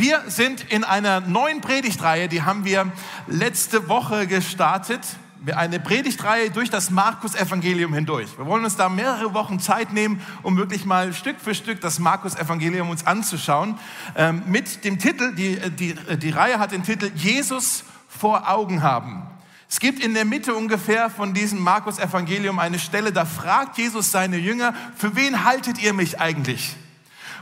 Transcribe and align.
Wir 0.00 0.22
sind 0.28 0.64
in 0.72 0.82
einer 0.82 1.20
neuen 1.20 1.60
Predigtreihe, 1.60 2.26
die 2.26 2.40
haben 2.40 2.64
wir 2.64 2.90
letzte 3.26 3.86
Woche 3.90 4.26
gestartet. 4.26 5.00
Eine 5.54 5.78
Predigtreihe 5.78 6.50
durch 6.50 6.70
das 6.70 6.88
Markus-Evangelium 6.88 7.92
hindurch. 7.92 8.38
Wir 8.38 8.46
wollen 8.46 8.64
uns 8.64 8.76
da 8.76 8.88
mehrere 8.88 9.34
Wochen 9.34 9.60
Zeit 9.60 9.92
nehmen, 9.92 10.22
um 10.42 10.56
wirklich 10.56 10.86
mal 10.86 11.12
Stück 11.12 11.38
für 11.38 11.54
Stück 11.54 11.82
das 11.82 11.98
Markus-Evangelium 11.98 12.88
uns 12.88 13.06
anzuschauen. 13.06 13.78
Ähm, 14.16 14.42
mit 14.46 14.86
dem 14.86 14.98
Titel, 14.98 15.34
die, 15.34 15.60
die, 15.68 15.94
die 16.16 16.30
Reihe 16.30 16.58
hat 16.58 16.72
den 16.72 16.82
Titel 16.82 17.10
Jesus 17.14 17.84
vor 18.08 18.48
Augen 18.48 18.82
haben. 18.82 19.26
Es 19.68 19.80
gibt 19.80 20.02
in 20.02 20.14
der 20.14 20.24
Mitte 20.24 20.54
ungefähr 20.54 21.10
von 21.10 21.34
diesem 21.34 21.58
Markus-Evangelium 21.58 22.58
eine 22.58 22.78
Stelle, 22.78 23.12
da 23.12 23.26
fragt 23.26 23.76
Jesus 23.76 24.10
seine 24.10 24.38
Jünger, 24.38 24.72
für 24.96 25.14
wen 25.14 25.44
haltet 25.44 25.82
ihr 25.82 25.92
mich 25.92 26.18
eigentlich? 26.18 26.74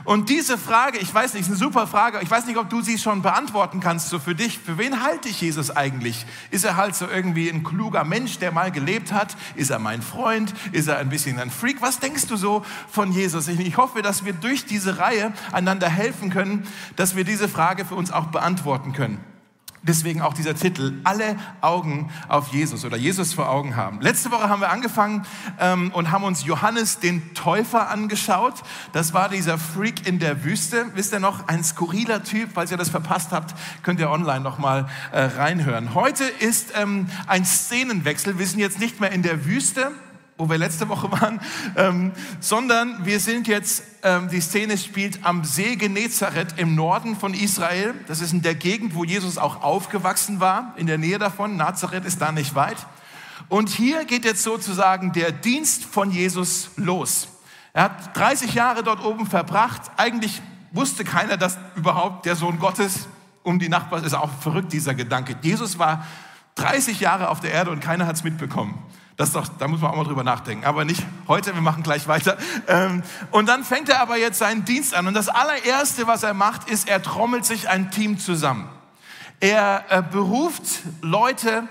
Und 0.09 0.29
diese 0.29 0.57
Frage, 0.57 0.97
ich 0.97 1.13
weiß 1.13 1.35
nicht, 1.35 1.43
ist 1.43 1.49
eine 1.49 1.55
super 1.57 1.85
Frage, 1.85 2.19
ich 2.23 2.31
weiß 2.31 2.47
nicht, 2.47 2.57
ob 2.57 2.67
du 2.67 2.81
sie 2.81 2.97
schon 2.97 3.21
beantworten 3.21 3.79
kannst, 3.79 4.09
so 4.09 4.17
für 4.17 4.33
dich. 4.33 4.57
Für 4.57 4.79
wen 4.79 5.03
halte 5.03 5.29
ich 5.29 5.39
Jesus 5.39 5.69
eigentlich? 5.69 6.25
Ist 6.49 6.65
er 6.65 6.77
halt 6.77 6.95
so 6.95 7.07
irgendwie 7.07 7.47
ein 7.47 7.63
kluger 7.63 8.03
Mensch, 8.03 8.39
der 8.39 8.51
mal 8.51 8.71
gelebt 8.71 9.11
hat? 9.11 9.37
Ist 9.55 9.69
er 9.69 9.77
mein 9.77 10.01
Freund? 10.01 10.51
Ist 10.71 10.87
er 10.87 10.97
ein 10.97 11.09
bisschen 11.09 11.37
ein 11.37 11.51
Freak? 11.51 11.83
Was 11.83 11.99
denkst 11.99 12.25
du 12.25 12.37
so 12.37 12.65
von 12.89 13.11
Jesus? 13.11 13.47
Ich 13.49 13.77
hoffe, 13.77 14.01
dass 14.01 14.25
wir 14.25 14.33
durch 14.33 14.65
diese 14.65 14.97
Reihe 14.97 15.31
einander 15.51 15.87
helfen 15.87 16.31
können, 16.31 16.65
dass 16.95 17.15
wir 17.15 17.23
diese 17.23 17.47
Frage 17.47 17.85
für 17.85 17.93
uns 17.93 18.11
auch 18.11 18.29
beantworten 18.31 18.93
können. 18.93 19.23
Deswegen 19.81 20.21
auch 20.21 20.33
dieser 20.33 20.55
Titel, 20.55 20.99
alle 21.05 21.37
Augen 21.61 22.11
auf 22.27 22.49
Jesus 22.49 22.83
oder 22.83 22.97
Jesus 22.97 23.33
vor 23.33 23.49
Augen 23.49 23.77
haben. 23.77 24.01
Letzte 24.01 24.29
Woche 24.31 24.49
haben 24.49 24.61
wir 24.61 24.71
angefangen 24.71 25.25
ähm, 25.59 25.91
und 25.93 26.11
haben 26.11 26.25
uns 26.25 26.43
Johannes 26.43 26.99
den 26.99 27.33
Täufer 27.33 27.89
angeschaut. 27.89 28.55
Das 28.91 29.13
war 29.13 29.29
dieser 29.29 29.57
Freak 29.57 30.05
in 30.05 30.19
der 30.19 30.43
Wüste. 30.43 30.87
Wisst 30.95 31.13
ihr 31.13 31.21
noch, 31.21 31.47
ein 31.47 31.63
skurriler 31.63 32.23
Typ. 32.23 32.49
Falls 32.53 32.71
ihr 32.71 32.77
das 32.77 32.89
verpasst 32.89 33.31
habt, 33.31 33.55
könnt 33.81 34.01
ihr 34.01 34.09
online 34.09 34.41
nochmal 34.41 34.89
äh, 35.11 35.21
reinhören. 35.21 35.93
Heute 35.93 36.25
ist 36.25 36.73
ähm, 36.75 37.07
ein 37.27 37.45
Szenenwechsel. 37.45 38.37
Wir 38.37 38.47
sind 38.47 38.59
jetzt 38.59 38.79
nicht 38.79 38.99
mehr 38.99 39.11
in 39.11 39.21
der 39.21 39.45
Wüste, 39.45 39.91
wo 40.39 40.49
wir 40.49 40.57
letzte 40.57 40.87
Woche 40.87 41.11
waren, 41.11 41.41
ähm, 41.75 42.13
sondern 42.39 43.05
wir 43.05 43.19
sind 43.19 43.47
jetzt, 43.47 43.83
ähm, 44.03 44.29
die 44.29 44.39
Szene 44.39 44.77
spielt 44.77 45.25
am 45.25 45.43
See 45.43 45.75
Genezareth 45.75 46.57
im 46.57 46.75
Norden 46.75 47.17
von 47.17 47.33
Israel. 47.33 47.93
Das 48.07 48.21
ist 48.21 48.31
in 48.31 48.41
der 48.41 48.55
Gegend, 48.55 48.95
wo 48.95 49.03
Jesus 49.03 49.37
auch 49.37 49.61
aufgewachsen 49.61 50.39
war, 50.39 50.73
in 50.77 50.87
der 50.87 50.97
Nähe 50.97 51.19
davon. 51.19 51.57
Nazareth 51.57 52.05
ist 52.05 52.21
da 52.21 52.31
nicht 52.31 52.55
weit. 52.55 52.77
Und 53.49 53.67
hier 53.67 54.05
geht 54.05 54.23
jetzt 54.23 54.41
sozusagen 54.41 55.11
der 55.11 55.33
Dienst 55.33 55.83
von 55.83 56.09
Jesus 56.09 56.71
los. 56.77 57.27
Er 57.73 57.83
hat 57.83 58.15
30 58.15 58.53
Jahre 58.53 58.81
dort 58.81 59.03
oben 59.03 59.25
verbracht. 59.25 59.81
Eigentlich 59.97 60.41
wusste 60.71 61.03
keiner, 61.03 61.35
dass 61.35 61.57
überhaupt 61.75 62.25
der 62.25 62.37
Sohn 62.37 62.59
Gottes 62.59 63.09
um 63.43 63.59
die 63.59 63.67
Nachbarn 63.67 64.05
ist. 64.05 64.13
Auch 64.13 64.31
verrückt, 64.39 64.71
dieser 64.71 64.95
Gedanke. 64.95 65.35
Jesus 65.41 65.79
war 65.79 66.07
30 66.55 67.01
Jahre 67.01 67.27
auf 67.27 67.41
der 67.41 67.51
Erde 67.51 67.71
und 67.71 67.81
keiner 67.81 68.07
hat 68.07 68.15
es 68.15 68.23
mitbekommen. 68.23 68.81
Das 69.19 69.33
doch, 69.33 69.49
da 69.49 69.67
muss 69.67 69.81
man 69.81 69.91
auch 69.91 69.97
mal 69.97 70.05
drüber 70.05 70.23
nachdenken. 70.23 70.63
Aber 70.63 70.85
nicht 70.85 71.05
heute, 71.27 71.53
wir 71.53 71.61
machen 71.61 71.83
gleich 71.83 72.07
weiter. 72.07 72.37
Ähm, 72.69 73.03
und 73.31 73.49
dann 73.49 73.65
fängt 73.65 73.89
er 73.89 73.99
aber 73.99 74.15
jetzt 74.15 74.39
seinen 74.39 74.63
Dienst 74.63 74.95
an. 74.95 75.07
Und 75.07 75.13
das 75.13 75.27
allererste, 75.27 76.07
was 76.07 76.23
er 76.23 76.33
macht, 76.33 76.69
ist, 76.69 76.87
er 76.87 77.03
trommelt 77.03 77.43
sich 77.43 77.67
ein 77.67 77.91
Team 77.91 78.17
zusammen. 78.17 78.69
Er 79.41 79.83
äh, 79.89 80.01
beruft 80.01 80.63
Leute 81.01 81.67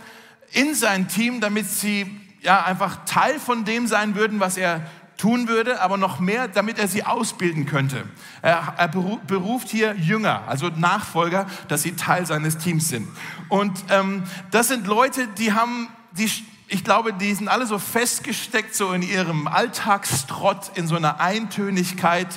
in 0.52 0.74
sein 0.74 1.08
Team, 1.08 1.40
damit 1.40 1.70
sie 1.70 2.20
ja 2.42 2.64
einfach 2.64 3.06
Teil 3.06 3.40
von 3.40 3.64
dem 3.64 3.86
sein 3.86 4.14
würden, 4.14 4.40
was 4.40 4.58
er 4.58 4.82
tun 5.16 5.48
würde, 5.48 5.80
aber 5.80 5.96
noch 5.96 6.20
mehr, 6.20 6.48
damit 6.48 6.78
er 6.78 6.86
sie 6.86 7.04
ausbilden 7.04 7.64
könnte. 7.64 8.04
Er, 8.42 8.74
er 8.76 8.88
beruft 8.88 9.70
hier 9.70 9.94
Jünger, 9.94 10.42
also 10.48 10.68
Nachfolger, 10.68 11.46
dass 11.68 11.82
sie 11.82 11.96
Teil 11.96 12.26
seines 12.26 12.58
Teams 12.58 12.90
sind. 12.90 13.08
Und 13.48 13.72
ähm, 13.88 14.24
das 14.50 14.68
sind 14.68 14.86
Leute, 14.86 15.26
die 15.38 15.54
haben, 15.54 15.88
die 16.12 16.30
ich 16.68 16.84
glaube, 16.84 17.12
die 17.12 17.34
sind 17.34 17.48
alle 17.48 17.66
so 17.66 17.78
festgesteckt, 17.78 18.74
so 18.74 18.92
in 18.92 19.02
ihrem 19.02 19.46
Alltagstrott, 19.46 20.72
in 20.74 20.86
so 20.86 20.96
einer 20.96 21.20
Eintönigkeit. 21.20 22.28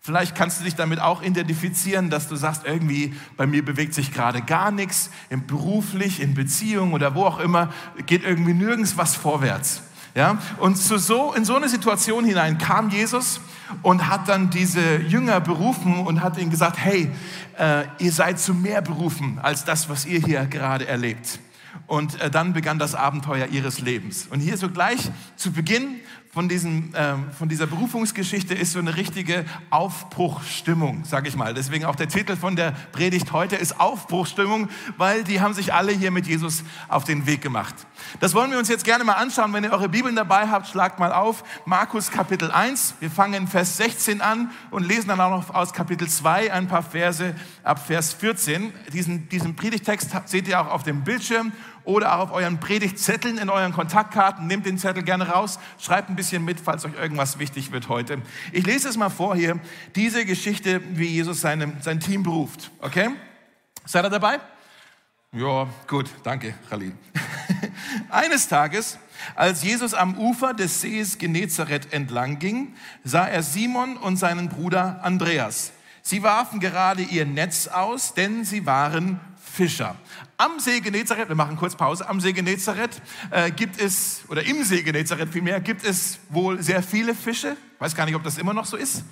Vielleicht 0.00 0.34
kannst 0.34 0.60
du 0.60 0.64
dich 0.64 0.74
damit 0.74 1.00
auch 1.00 1.22
identifizieren, 1.22 2.10
dass 2.10 2.28
du 2.28 2.34
sagst, 2.34 2.62
irgendwie 2.64 3.14
bei 3.36 3.46
mir 3.46 3.64
bewegt 3.64 3.94
sich 3.94 4.12
gerade 4.12 4.42
gar 4.42 4.72
nichts, 4.72 5.10
im 5.30 5.46
beruflich, 5.46 6.20
in 6.20 6.34
Beziehung 6.34 6.92
oder 6.92 7.14
wo 7.14 7.24
auch 7.24 7.38
immer, 7.38 7.72
geht 8.06 8.24
irgendwie 8.24 8.52
nirgends 8.52 8.96
was 8.96 9.14
vorwärts. 9.14 9.82
Ja? 10.16 10.38
Und 10.58 10.76
zu 10.76 10.98
so, 10.98 11.32
in 11.32 11.44
so 11.44 11.54
eine 11.54 11.68
Situation 11.68 12.24
hinein 12.24 12.58
kam 12.58 12.90
Jesus 12.90 13.40
und 13.82 14.08
hat 14.08 14.28
dann 14.28 14.50
diese 14.50 14.96
Jünger 14.96 15.40
berufen 15.40 16.00
und 16.04 16.20
hat 16.20 16.36
ihnen 16.36 16.50
gesagt, 16.50 16.78
hey, 16.78 17.08
äh, 17.56 17.84
ihr 17.98 18.12
seid 18.12 18.40
zu 18.40 18.54
mehr 18.54 18.82
berufen 18.82 19.38
als 19.40 19.64
das, 19.64 19.88
was 19.88 20.04
ihr 20.04 20.18
hier 20.18 20.46
gerade 20.46 20.88
erlebt. 20.88 21.38
Und 21.86 22.20
äh, 22.20 22.30
dann 22.30 22.52
begann 22.52 22.78
das 22.78 22.94
Abenteuer 22.94 23.46
ihres 23.46 23.80
Lebens. 23.80 24.26
Und 24.28 24.40
hier 24.40 24.56
so 24.56 24.68
gleich 24.68 25.10
zu 25.36 25.52
Beginn 25.52 26.00
von, 26.32 26.48
diesem, 26.48 26.94
äh, 26.94 27.14
von 27.36 27.50
dieser 27.50 27.66
Berufungsgeschichte 27.66 28.54
ist 28.54 28.72
so 28.72 28.78
eine 28.78 28.96
richtige 28.96 29.44
Aufbruchstimmung, 29.68 31.04
sage 31.04 31.28
ich 31.28 31.36
mal. 31.36 31.52
Deswegen 31.52 31.84
auch 31.84 31.94
der 31.94 32.08
Titel 32.08 32.36
von 32.36 32.56
der 32.56 32.70
Predigt 32.92 33.32
heute 33.32 33.56
ist 33.56 33.78
Aufbruchstimmung, 33.78 34.70
weil 34.96 35.24
die 35.24 35.42
haben 35.42 35.52
sich 35.52 35.74
alle 35.74 35.92
hier 35.92 36.10
mit 36.10 36.26
Jesus 36.26 36.64
auf 36.88 37.04
den 37.04 37.26
Weg 37.26 37.42
gemacht. 37.42 37.74
Das 38.20 38.32
wollen 38.32 38.50
wir 38.50 38.58
uns 38.58 38.70
jetzt 38.70 38.84
gerne 38.84 39.04
mal 39.04 39.12
anschauen. 39.12 39.52
Wenn 39.52 39.64
ihr 39.64 39.72
eure 39.72 39.90
Bibeln 39.90 40.16
dabei 40.16 40.48
habt, 40.48 40.68
schlagt 40.68 40.98
mal 40.98 41.12
auf 41.12 41.44
Markus 41.66 42.10
Kapitel 42.10 42.50
1. 42.50 42.94
Wir 43.00 43.10
fangen 43.10 43.34
in 43.34 43.46
Vers 43.46 43.76
16 43.76 44.22
an 44.22 44.50
und 44.70 44.88
lesen 44.88 45.08
dann 45.08 45.20
auch 45.20 45.30
noch 45.30 45.54
aus 45.54 45.74
Kapitel 45.74 46.08
2 46.08 46.50
ein 46.50 46.66
paar 46.66 46.82
Verse 46.82 47.34
ab 47.62 47.86
Vers 47.86 48.14
14. 48.14 48.72
Diesen, 48.90 49.28
diesen 49.28 49.54
Predigtext 49.54 50.10
seht 50.24 50.48
ihr 50.48 50.58
auch 50.62 50.68
auf 50.68 50.82
dem 50.82 51.04
Bildschirm 51.04 51.52
oder 51.84 52.14
auch 52.14 52.20
auf 52.20 52.32
euren 52.32 52.60
Predigtzetteln, 52.60 53.38
in 53.38 53.50
euren 53.50 53.72
Kontaktkarten. 53.72 54.46
Nehmt 54.46 54.66
den 54.66 54.78
Zettel 54.78 55.02
gerne 55.02 55.28
raus, 55.28 55.58
schreibt 55.78 56.10
ein 56.10 56.16
bisschen 56.16 56.44
mit, 56.44 56.60
falls 56.60 56.84
euch 56.84 56.94
irgendwas 56.94 57.38
wichtig 57.38 57.72
wird 57.72 57.88
heute. 57.88 58.22
Ich 58.52 58.66
lese 58.66 58.88
es 58.88 58.96
mal 58.96 59.10
vor 59.10 59.36
hier, 59.36 59.58
diese 59.94 60.24
Geschichte, 60.24 60.80
wie 60.96 61.06
Jesus 61.06 61.40
seine, 61.40 61.72
sein 61.80 62.00
Team 62.00 62.22
beruft. 62.22 62.70
Okay? 62.80 63.10
Seid 63.84 64.04
ihr 64.04 64.10
dabei? 64.10 64.38
Ja, 65.32 65.66
gut, 65.88 66.10
danke, 66.22 66.54
Khalil. 66.68 66.92
Eines 68.10 68.48
Tages, 68.48 68.98
als 69.34 69.62
Jesus 69.62 69.94
am 69.94 70.18
Ufer 70.18 70.52
des 70.52 70.82
Sees 70.82 71.16
Genezareth 71.16 71.92
entlang 71.92 72.38
ging, 72.38 72.74
sah 73.02 73.26
er 73.26 73.42
Simon 73.42 73.96
und 73.96 74.18
seinen 74.18 74.48
Bruder 74.50 75.00
Andreas. 75.02 75.72
Sie 76.02 76.22
warfen 76.22 76.60
gerade 76.60 77.02
ihr 77.02 77.24
Netz 77.24 77.68
aus, 77.68 78.12
denn 78.12 78.44
sie 78.44 78.66
waren 78.66 79.20
Fischer. 79.52 79.96
Am 80.38 80.58
See 80.60 80.80
Genezareth, 80.80 81.28
wir 81.28 81.36
machen 81.36 81.56
kurz 81.56 81.76
Pause, 81.76 82.08
am 82.08 82.20
See 82.20 82.32
Genezareth 82.32 83.02
äh, 83.30 83.50
gibt 83.50 83.78
es, 83.78 84.22
oder 84.28 84.42
im 84.44 84.64
See 84.64 84.82
Genezareth 84.82 85.28
vielmehr, 85.28 85.60
gibt 85.60 85.84
es 85.84 86.18
wohl 86.30 86.62
sehr 86.62 86.82
viele 86.82 87.14
Fische. 87.14 87.56
Weiß 87.78 87.94
gar 87.94 88.06
nicht, 88.06 88.14
ob 88.14 88.22
das 88.22 88.38
immer 88.38 88.54
noch 88.54 88.64
so 88.64 88.78
ist. 88.78 89.04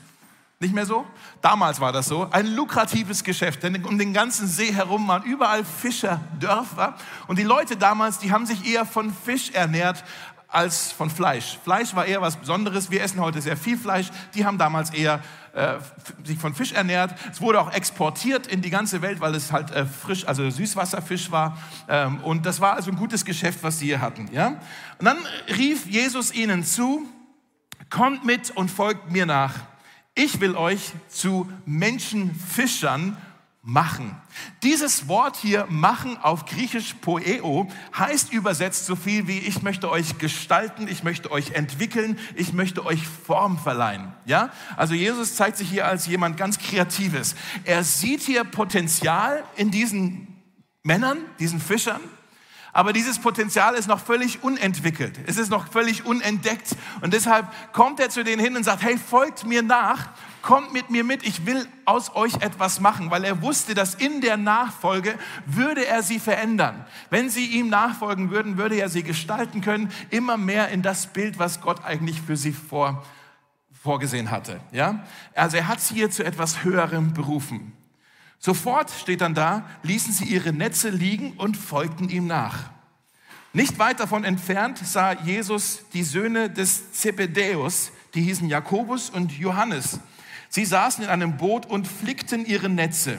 Nicht 0.62 0.75
mehr 0.75 0.84
so? 0.84 1.06
Damals 1.41 1.81
war 1.81 1.91
das 1.91 2.06
so. 2.06 2.28
Ein 2.31 2.47
lukratives 2.47 3.25
Geschäft, 3.25 3.62
denn 3.62 3.83
um 3.84 3.99
den 3.99 4.12
ganzen 4.12 4.47
See 4.47 4.73
herum 4.73 5.09
waren 5.09 5.23
überall 5.23 5.65
Fischerdörfer. 5.65 6.97
Und 7.28 7.39
die 7.39 7.45
Leute 7.45 7.78
damals, 7.78 8.19
die 8.19 8.31
haben 8.31 8.45
sich 8.45 8.71
eher 8.71 8.84
von 8.84 9.11
Fisch 9.12 9.51
ernährt 9.53 10.05
als 10.50 10.93
von 10.93 11.11
Fleisch. 11.11 11.59
Fleisch 11.62 11.94
war 11.94 12.06
eher 12.06 12.21
was 12.21 12.37
Besonderes. 12.37 12.91
Wir 12.91 13.03
essen 13.03 13.21
heute 13.21 13.41
sehr 13.41 13.56
viel 13.56 13.78
Fleisch. 13.78 14.09
Die 14.34 14.44
haben 14.44 14.59
damals 14.59 14.91
eher 14.91 15.21
äh, 15.53 15.78
sich 16.25 16.38
von 16.38 16.55
Fisch 16.55 16.72
ernährt. 16.72 17.15
Es 17.31 17.41
wurde 17.41 17.61
auch 17.61 17.72
exportiert 17.72 18.47
in 18.47 18.62
die 18.62 18.71
ganze 18.71 19.03
Welt, 19.03 19.21
weil 19.21 19.34
es 19.34 19.53
halt 19.53 19.71
äh, 19.71 19.87
frisch, 19.87 20.27
also 20.27 20.49
Süßwasserfisch 20.49 21.31
war. 21.31 21.59
Ähm, 21.89 22.19
und 22.22 22.47
das 22.47 22.60
war 22.60 22.75
also 22.75 22.91
ein 22.91 22.97
gutes 22.97 23.25
Geschäft, 23.25 23.62
was 23.62 23.78
sie 23.78 23.87
hier 23.87 24.00
hatten. 24.00 24.28
Ja? 24.33 24.60
Und 24.99 25.06
dann 25.06 25.19
rief 25.56 25.87
Jesus 25.87 26.33
ihnen 26.33 26.65
zu, 26.65 27.03
kommt 27.89 28.25
mit 28.25 28.50
und 28.50 28.71
folgt 28.71 29.10
mir 29.10 29.27
nach. 29.27 29.55
Ich 30.15 30.41
will 30.41 30.56
euch 30.56 30.93
zu 31.09 31.49
Menschenfischern 31.65 33.16
machen. 33.62 34.16
Dieses 34.62 35.07
Wort 35.07 35.36
hier 35.36 35.66
machen 35.68 36.16
auf 36.16 36.47
Griechisch 36.47 36.95
poeo 36.95 37.68
heißt 37.97 38.33
übersetzt 38.33 38.86
so 38.86 38.97
viel 38.97 39.27
wie 39.27 39.39
ich 39.39 39.62
möchte 39.62 39.91
euch 39.91 40.18
gestalten, 40.18 40.89
ich 40.89 41.04
möchte 41.04 41.30
euch 41.30 41.53
entwickeln, 41.53 42.18
ich 42.36 42.54
möchte 42.54 42.86
euch 42.86 43.07
Form 43.07 43.59
verleihen. 43.59 44.15
Ja? 44.24 44.51
Also 44.77 44.95
Jesus 44.95 45.36
zeigt 45.36 45.59
sich 45.59 45.68
hier 45.68 45.86
als 45.86 46.07
jemand 46.07 46.39
ganz 46.39 46.59
kreatives. 46.59 47.34
Er 47.65 47.84
sieht 47.84 48.22
hier 48.22 48.45
Potenzial 48.45 49.45
in 49.57 49.71
diesen 49.71 50.42
Männern, 50.83 51.18
diesen 51.39 51.60
Fischern. 51.60 52.01
Aber 52.72 52.92
dieses 52.92 53.18
Potenzial 53.18 53.74
ist 53.74 53.89
noch 53.89 54.01
völlig 54.01 54.42
unentwickelt. 54.42 55.18
Es 55.27 55.36
ist 55.36 55.51
noch 55.51 55.71
völlig 55.71 56.07
unentdeckt. 56.07 56.77
Und 57.01 57.12
deshalb 57.12 57.47
kommt 57.72 58.01
er 58.01 58.10
zu 58.10 58.22
denen 58.22 58.41
hin 58.41 58.57
und 58.57 58.65
sagt, 58.65 58.83
hey, 58.83 58.97
folgt 58.97 59.45
mir 59.45 59.62
nach 59.62 60.09
kommt 60.42 60.72
mit 60.72 60.91
mir 60.91 61.04
mit, 61.04 61.22
ich 61.22 61.47
will 61.47 61.66
aus 61.84 62.15
euch 62.15 62.34
etwas 62.41 62.81
machen, 62.81 63.10
weil 63.10 63.25
er 63.25 63.42
wusste, 63.42 63.75
dass 63.75 63.95
in 63.95 64.21
der 64.21 64.37
Nachfolge 64.37 65.19
würde 65.47 65.87
er 65.87 66.03
sie 66.03 66.19
verändern. 66.19 66.84
Wenn 67.10 67.31
sie 67.31 67.47
ihm 67.47 67.69
nachfolgen 67.69 68.31
würden, 68.31 68.57
würde 68.57 68.77
er 68.77 68.89
sie 68.89 69.03
gestalten 69.03 69.60
können, 69.60 69.91
immer 70.10 70.37
mehr 70.37 70.69
in 70.69 70.83
das 70.83 71.07
Bild, 71.07 71.39
was 71.39 71.60
Gott 71.60 71.84
eigentlich 71.84 72.21
für 72.21 72.37
sie 72.37 72.53
vor, 72.53 73.04
vorgesehen 73.83 74.31
hatte. 74.31 74.60
Ja? 74.72 75.04
Also 75.34 75.57
er 75.57 75.69
hat 75.69 75.81
sie 75.81 75.95
hier 75.95 76.10
zu 76.10 76.25
etwas 76.25 76.65
Höherem 76.65 77.13
berufen. 77.13 77.72
Sofort 78.39 78.91
steht 78.91 79.21
dann 79.21 79.34
da, 79.34 79.66
ließen 79.83 80.15
sie 80.15 80.25
ihre 80.25 80.53
Netze 80.53 80.89
liegen 80.89 81.33
und 81.33 81.57
folgten 81.57 82.09
ihm 82.09 82.27
nach. 82.27 82.71
Nicht 83.53 83.78
weit 83.78 83.98
davon 83.98 84.25
entfernt 84.25 84.78
sah 84.78 85.13
Jesus 85.13 85.81
die 85.93 86.04
Söhne 86.04 86.48
des 86.48 86.93
Zebedäus, 86.93 87.91
die 88.15 88.22
hießen 88.22 88.48
Jakobus 88.48 89.10
und 89.10 89.33
Johannes. 89.33 90.01
Sie 90.50 90.64
saßen 90.64 91.04
in 91.04 91.10
einem 91.10 91.36
Boot 91.36 91.64
und 91.64 91.86
flickten 91.86 92.44
ihre 92.44 92.68
Netze. 92.68 93.18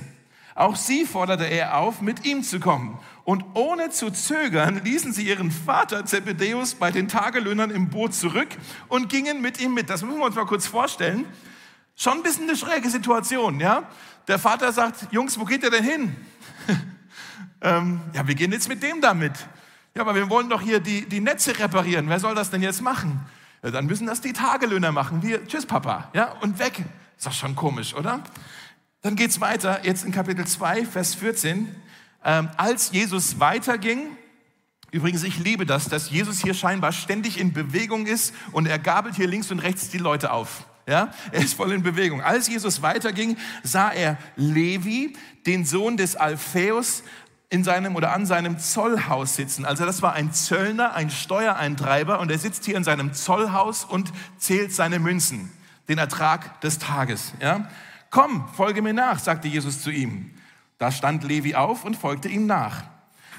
Auch 0.54 0.76
sie 0.76 1.06
forderte 1.06 1.46
er 1.46 1.78
auf, 1.78 2.02
mit 2.02 2.26
ihm 2.26 2.44
zu 2.44 2.60
kommen. 2.60 3.00
Und 3.24 3.46
ohne 3.54 3.90
zu 3.90 4.12
zögern 4.12 4.82
ließen 4.84 5.14
sie 5.14 5.28
ihren 5.28 5.50
Vater 5.50 6.06
Zebedäus 6.06 6.76
bei 6.76 6.92
den 6.92 7.08
Tagelöhnern 7.08 7.72
im 7.72 7.90
Boot 7.90 8.14
zurück 8.14 8.50
und 8.90 9.08
gingen 9.08 9.42
mit 9.42 9.62
ihm 9.62 9.74
mit. 9.74 9.90
Das 9.90 10.04
müssen 10.04 10.20
wir 10.20 10.26
uns 10.26 10.36
mal 10.36 10.46
kurz 10.46 10.68
vorstellen. 10.68 11.26
Schon 11.96 12.18
ein 12.18 12.24
bisschen 12.24 12.50
eine 12.50 12.58
schräge 12.58 12.90
Situation, 12.90 13.62
ja? 13.62 13.84
Der 14.28 14.38
Vater 14.38 14.74
sagt, 14.74 15.08
Jungs, 15.12 15.40
wo 15.40 15.46
geht 15.46 15.64
ihr 15.64 15.72
denn 15.72 15.86
hin? 15.86 16.16
ähm, 17.62 18.02
ja, 18.14 18.28
wir 18.28 18.36
gehen 18.36 18.52
jetzt 18.52 18.68
mit 18.68 18.84
dem 18.84 19.00
damit. 19.00 19.34
Ja, 19.96 20.02
aber 20.02 20.16
wir 20.16 20.30
wollen 20.30 20.50
doch 20.50 20.62
hier 20.62 20.82
die, 20.82 21.08
die 21.08 21.22
Netze 21.22 21.58
reparieren. 21.58 22.10
Wer 22.10 22.20
soll 22.20 22.36
das 22.36 22.50
denn 22.50 22.62
jetzt 22.62 22.82
machen? 22.82 23.22
Ja, 23.64 23.72
dann 23.72 23.86
müssen 23.86 24.06
das 24.06 24.20
die 24.20 24.34
Tagelöhner 24.34 24.92
machen. 24.92 25.24
Wir, 25.24 25.48
tschüss 25.48 25.66
Papa, 25.66 26.10
ja, 26.14 26.34
und 26.42 26.60
weg. 26.60 26.84
Ist 27.22 27.28
doch 27.28 27.34
schon 27.34 27.56
komisch, 27.56 27.94
oder? 27.94 28.24
Dann 29.04 29.16
geht's 29.16 29.40
weiter, 29.40 29.86
jetzt 29.86 30.04
in 30.06 30.12
Kapitel 30.12 30.44
2, 30.44 30.88
Vers 30.88 31.14
14. 31.14 31.68
Ähm, 32.26 32.50
als 32.58 32.92
Jesus 32.94 33.40
weiterging, 33.40 34.18
übrigens, 34.90 35.22
ich 35.22 35.38
liebe 35.38 35.68
das, 35.68 35.88
dass 35.88 36.10
Jesus 36.10 36.42
hier 36.42 36.56
scheinbar 36.56 36.92
ständig 36.92 37.40
in 37.40 37.54
Bewegung 37.54 38.08
ist 38.08 38.34
und 38.54 38.66
er 38.66 38.80
gabelt 38.80 39.18
hier 39.18 39.28
links 39.28 39.52
und 39.52 39.60
rechts 39.60 39.90
die 39.90 40.00
Leute 40.00 40.32
auf. 40.32 40.66
Ja, 40.88 41.14
er 41.32 41.44
ist 41.44 41.54
voll 41.54 41.72
in 41.74 41.84
Bewegung. 41.84 42.24
Als 42.24 42.48
Jesus 42.48 42.82
weiterging, 42.82 43.38
sah 43.62 43.92
er 43.92 44.18
Levi, 44.36 45.16
den 45.46 45.64
Sohn 45.64 45.98
des 45.98 46.16
Alpheus, 46.16 47.04
in 47.52 47.64
seinem 47.64 47.96
oder 47.96 48.14
an 48.14 48.26
seinem 48.26 48.58
Zollhaus 48.58 49.36
sitzen. 49.36 49.66
Also 49.66 49.86
das 49.86 50.02
war 50.02 50.14
ein 50.14 50.34
Zöllner, 50.34 50.96
ein 50.96 51.12
Steuereintreiber 51.12 52.20
und 52.20 52.32
er 52.32 52.40
sitzt 52.40 52.66
hier 52.66 52.78
in 52.78 52.84
seinem 52.84 53.14
Zollhaus 53.14 53.84
und 53.84 54.12
zählt 54.40 54.74
seine 54.74 54.98
Münzen, 54.98 55.52
den 55.92 55.98
Ertrag 55.98 56.62
des 56.62 56.80
Tages. 56.80 57.34
Ja? 57.42 57.70
Komm, 58.10 58.48
folge 58.54 58.82
mir 58.82 58.94
nach, 58.94 59.20
sagte 59.20 59.50
Jesus 59.50 59.82
zu 59.82 59.92
ihm. 59.92 60.32
Da 60.78 60.90
stand 60.90 61.24
Levi 61.26 61.56
auf 61.56 61.84
und 61.84 61.98
folgte 61.98 62.30
ihm 62.30 62.46
nach. 62.46 62.84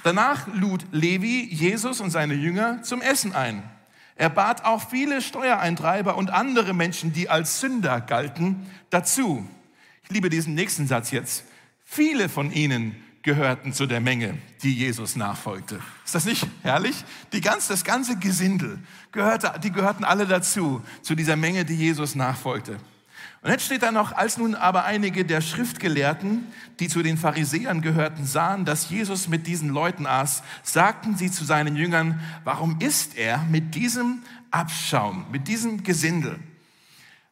Danach 0.04 0.46
lud 0.49 0.84
Levi 0.93 1.49
Jesus 1.50 2.00
und 2.00 2.10
seine 2.10 2.34
Jünger 2.34 2.82
zum 2.82 3.00
Essen 3.00 3.34
ein. 3.34 3.62
Er 4.16 4.28
bat 4.28 4.66
auch 4.66 4.90
viele 4.90 5.22
Steuereintreiber 5.22 6.16
und 6.16 6.31
andere 6.31 6.75
Menschen, 6.75 7.14
die 7.14 7.31
als 7.31 7.60
Sünder 7.60 8.00
galten, 8.02 8.66
dazu. 8.90 9.49
Ich 10.04 10.10
liebe 10.10 10.28
diesen 10.28 10.54
nächsten 10.54 10.87
Satz 10.87 11.10
jetzt. 11.10 11.44
Viele 11.84 12.28
von 12.28 12.52
ihnen 12.52 12.94
gehörten 13.22 13.72
zu 13.72 13.86
der 13.86 14.00
Menge, 14.00 14.38
die 14.62 14.74
Jesus 14.74 15.16
nachfolgte. 15.16 15.80
Ist 16.04 16.14
das 16.14 16.24
nicht 16.24 16.46
herrlich? 16.62 17.04
Die 17.32 17.40
ganz, 17.40 17.69
das 17.69 17.84
ganze 17.84 18.19
Gesindel 18.19 18.80
gehörte, 19.12 19.52
die 19.62 19.70
gehörten 19.70 20.04
alle 20.04 20.26
dazu, 20.26 20.82
zu 21.02 21.14
dieser 21.14 21.36
Menge, 21.36 21.64
die 21.64 21.76
Jesus 21.76 22.14
nachfolgte. 22.14 22.78
Und 23.42 23.50
jetzt 23.50 23.64
steht 23.64 23.82
da 23.82 23.90
noch, 23.90 24.12
als 24.12 24.38
nun 24.38 24.54
aber 24.54 24.84
einige 24.84 25.24
der 25.24 25.40
Schriftgelehrten, 25.40 26.46
die 26.78 26.88
zu 26.88 27.02
den 27.02 27.19
Pharisäern 27.19 27.82
gehörten, 27.82 28.24
sahen, 28.24 28.64
dass 28.64 28.88
Jesus 28.88 29.26
mit 29.26 29.48
diesen 29.48 29.68
Leuten 29.68 30.06
aß, 30.06 30.44
sagten 30.62 31.16
sie 31.16 31.30
zu 31.30 31.44
seinen 31.44 31.75
Jüngern, 31.75 32.20
warum 32.44 32.78
isst 32.80 33.16
er 33.16 33.38
mit 33.50 33.75
diesem 33.75 34.22
Abschaum, 34.52 35.26
mit 35.32 35.48
diesem 35.48 35.82
Gesindel? 35.82 36.38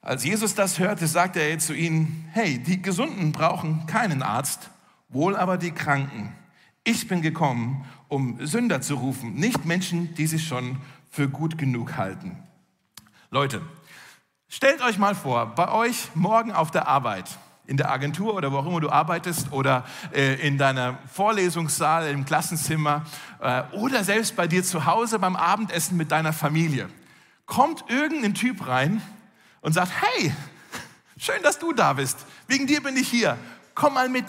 Als 0.02 0.25
Jesus 0.25 0.54
das 0.54 0.78
hörte, 0.78 1.06
sagte 1.06 1.40
er 1.40 1.58
zu 1.58 1.75
ihnen, 1.75 2.28
hey, 2.32 2.58
die 2.58 2.82
Gesunden 2.82 3.31
brauchen 3.32 3.86
keinen 3.86 4.22
Arzt, 4.22 4.70
wohl 5.10 5.36
aber 5.36 5.58
die 5.58 5.72
Kranken. 5.72 6.34
Ich 6.82 7.06
bin 7.08 7.22
gekommen, 7.22 7.84
um 8.08 8.44
Sünder 8.46 8.80
zu 8.80 8.94
rufen, 8.94 9.34
nicht 9.34 9.64
Menschen, 9.64 10.14
die 10.14 10.26
sich 10.26 10.48
schon 10.48 10.78
für 11.10 11.28
gut 11.28 11.58
genug 11.58 11.96
halten. 11.96 12.42
Leute, 13.30 13.60
Stellt 14.52 14.82
euch 14.82 14.98
mal 14.98 15.14
vor, 15.14 15.54
bei 15.54 15.70
euch 15.70 16.08
morgen 16.14 16.50
auf 16.50 16.72
der 16.72 16.88
Arbeit, 16.88 17.38
in 17.68 17.76
der 17.76 17.88
Agentur 17.88 18.34
oder 18.34 18.50
wo 18.50 18.56
auch 18.56 18.66
immer 18.66 18.80
du 18.80 18.90
arbeitest 18.90 19.52
oder 19.52 19.84
äh, 20.12 20.44
in 20.44 20.58
deiner 20.58 20.98
Vorlesungssaal, 21.06 22.08
im 22.08 22.24
Klassenzimmer 22.24 23.06
äh, 23.38 23.62
oder 23.74 24.02
selbst 24.02 24.34
bei 24.34 24.48
dir 24.48 24.64
zu 24.64 24.86
Hause 24.86 25.20
beim 25.20 25.36
Abendessen 25.36 25.96
mit 25.96 26.10
deiner 26.10 26.32
Familie, 26.32 26.88
kommt 27.46 27.84
irgendein 27.86 28.34
Typ 28.34 28.66
rein 28.66 29.00
und 29.60 29.72
sagt, 29.72 29.92
hey, 30.02 30.34
schön, 31.16 31.40
dass 31.44 31.60
du 31.60 31.72
da 31.72 31.92
bist, 31.92 32.18
wegen 32.48 32.66
dir 32.66 32.82
bin 32.82 32.96
ich 32.96 33.08
hier, 33.08 33.38
komm 33.76 33.94
mal 33.94 34.08
mit. 34.08 34.26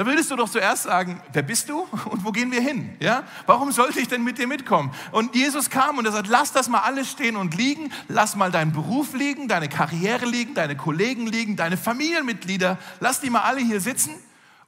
Da 0.00 0.06
würdest 0.06 0.30
du 0.30 0.36
doch 0.36 0.48
zuerst 0.48 0.84
sagen, 0.84 1.20
wer 1.30 1.42
bist 1.42 1.68
du 1.68 1.80
und 2.06 2.24
wo 2.24 2.32
gehen 2.32 2.50
wir 2.50 2.62
hin? 2.62 2.96
Ja? 3.00 3.22
Warum 3.44 3.70
sollte 3.70 4.00
ich 4.00 4.08
denn 4.08 4.24
mit 4.24 4.38
dir 4.38 4.46
mitkommen? 4.46 4.94
Und 5.12 5.34
Jesus 5.34 5.68
kam 5.68 5.98
und 5.98 6.06
er 6.06 6.12
sagt, 6.12 6.26
lass 6.26 6.52
das 6.52 6.70
mal 6.70 6.78
alles 6.78 7.10
stehen 7.10 7.36
und 7.36 7.54
liegen, 7.54 7.92
lass 8.08 8.34
mal 8.34 8.50
deinen 8.50 8.72
Beruf 8.72 9.12
liegen, 9.12 9.46
deine 9.46 9.68
Karriere 9.68 10.24
liegen, 10.24 10.54
deine 10.54 10.74
Kollegen 10.74 11.26
liegen, 11.26 11.54
deine 11.56 11.76
Familienmitglieder, 11.76 12.78
lass 13.00 13.20
die 13.20 13.28
mal 13.28 13.42
alle 13.42 13.60
hier 13.60 13.78
sitzen 13.78 14.14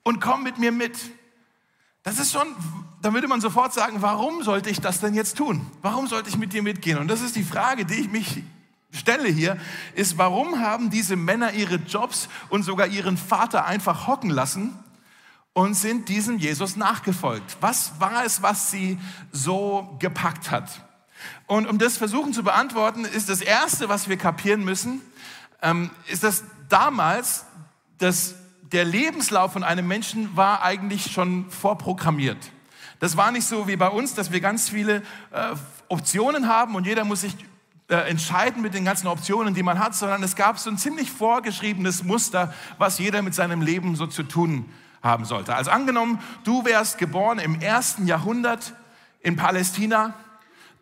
und 0.02 0.20
komm 0.20 0.42
mit 0.42 0.58
mir 0.58 0.70
mit. 0.70 0.98
Das 2.02 2.18
ist 2.18 2.30
schon, 2.30 2.48
da 3.00 3.14
würde 3.14 3.26
man 3.26 3.40
sofort 3.40 3.72
sagen, 3.72 4.02
warum 4.02 4.42
sollte 4.42 4.68
ich 4.68 4.82
das 4.82 5.00
denn 5.00 5.14
jetzt 5.14 5.38
tun? 5.38 5.66
Warum 5.80 6.08
sollte 6.08 6.28
ich 6.28 6.36
mit 6.36 6.52
dir 6.52 6.62
mitgehen? 6.62 6.98
Und 6.98 7.08
das 7.08 7.22
ist 7.22 7.36
die 7.36 7.44
Frage, 7.44 7.86
die 7.86 7.94
ich 7.94 8.10
mich 8.10 8.42
stelle 8.90 9.30
hier, 9.30 9.56
ist, 9.94 10.18
warum 10.18 10.60
haben 10.60 10.90
diese 10.90 11.16
Männer 11.16 11.54
ihre 11.54 11.76
Jobs 11.76 12.28
und 12.50 12.64
sogar 12.64 12.88
ihren 12.88 13.16
Vater 13.16 13.64
einfach 13.64 14.06
hocken 14.06 14.28
lassen 14.28 14.78
und 15.54 15.74
sind 15.74 16.08
diesem 16.08 16.38
Jesus 16.38 16.76
nachgefolgt. 16.76 17.58
Was 17.60 18.00
war 18.00 18.24
es, 18.24 18.42
was 18.42 18.70
sie 18.70 18.98
so 19.30 19.96
gepackt 19.98 20.50
hat? 20.50 20.70
Und 21.46 21.66
um 21.66 21.78
das 21.78 21.98
versuchen 21.98 22.32
zu 22.32 22.42
beantworten, 22.42 23.04
ist 23.04 23.28
das 23.28 23.40
Erste, 23.40 23.88
was 23.88 24.08
wir 24.08 24.16
kapieren 24.16 24.64
müssen, 24.64 25.02
ähm, 25.60 25.90
ist, 26.08 26.24
dass 26.24 26.44
damals 26.68 27.44
dass 28.02 28.34
der 28.72 28.84
Lebenslauf 28.84 29.52
von 29.52 29.62
einem 29.62 29.86
Menschen 29.86 30.36
war 30.36 30.62
eigentlich 30.62 31.12
schon 31.12 31.48
vorprogrammiert. 31.50 32.38
Das 32.98 33.16
war 33.16 33.30
nicht 33.30 33.46
so 33.46 33.68
wie 33.68 33.76
bei 33.76 33.88
uns, 33.88 34.14
dass 34.14 34.32
wir 34.32 34.40
ganz 34.40 34.68
viele 34.68 35.02
äh, 35.30 35.54
Optionen 35.88 36.48
haben 36.48 36.74
und 36.74 36.86
jeder 36.86 37.04
muss 37.04 37.20
sich 37.20 37.34
äh, 37.88 37.94
entscheiden 38.08 38.62
mit 38.62 38.74
den 38.74 38.84
ganzen 38.84 39.06
Optionen, 39.06 39.54
die 39.54 39.62
man 39.62 39.78
hat, 39.78 39.94
sondern 39.94 40.22
es 40.22 40.36
gab 40.36 40.58
so 40.58 40.70
ein 40.70 40.78
ziemlich 40.78 41.10
vorgeschriebenes 41.10 42.02
Muster, 42.02 42.52
was 42.78 42.98
jeder 42.98 43.22
mit 43.22 43.34
seinem 43.34 43.62
Leben 43.62 43.94
so 43.94 44.06
zu 44.06 44.22
tun 44.22 44.68
haben 45.02 45.24
sollte. 45.24 45.54
Also 45.54 45.70
angenommen, 45.70 46.20
du 46.44 46.64
wärst 46.64 46.98
geboren 46.98 47.38
im 47.38 47.60
ersten 47.60 48.06
Jahrhundert 48.06 48.74
in 49.20 49.36
Palästina, 49.36 50.14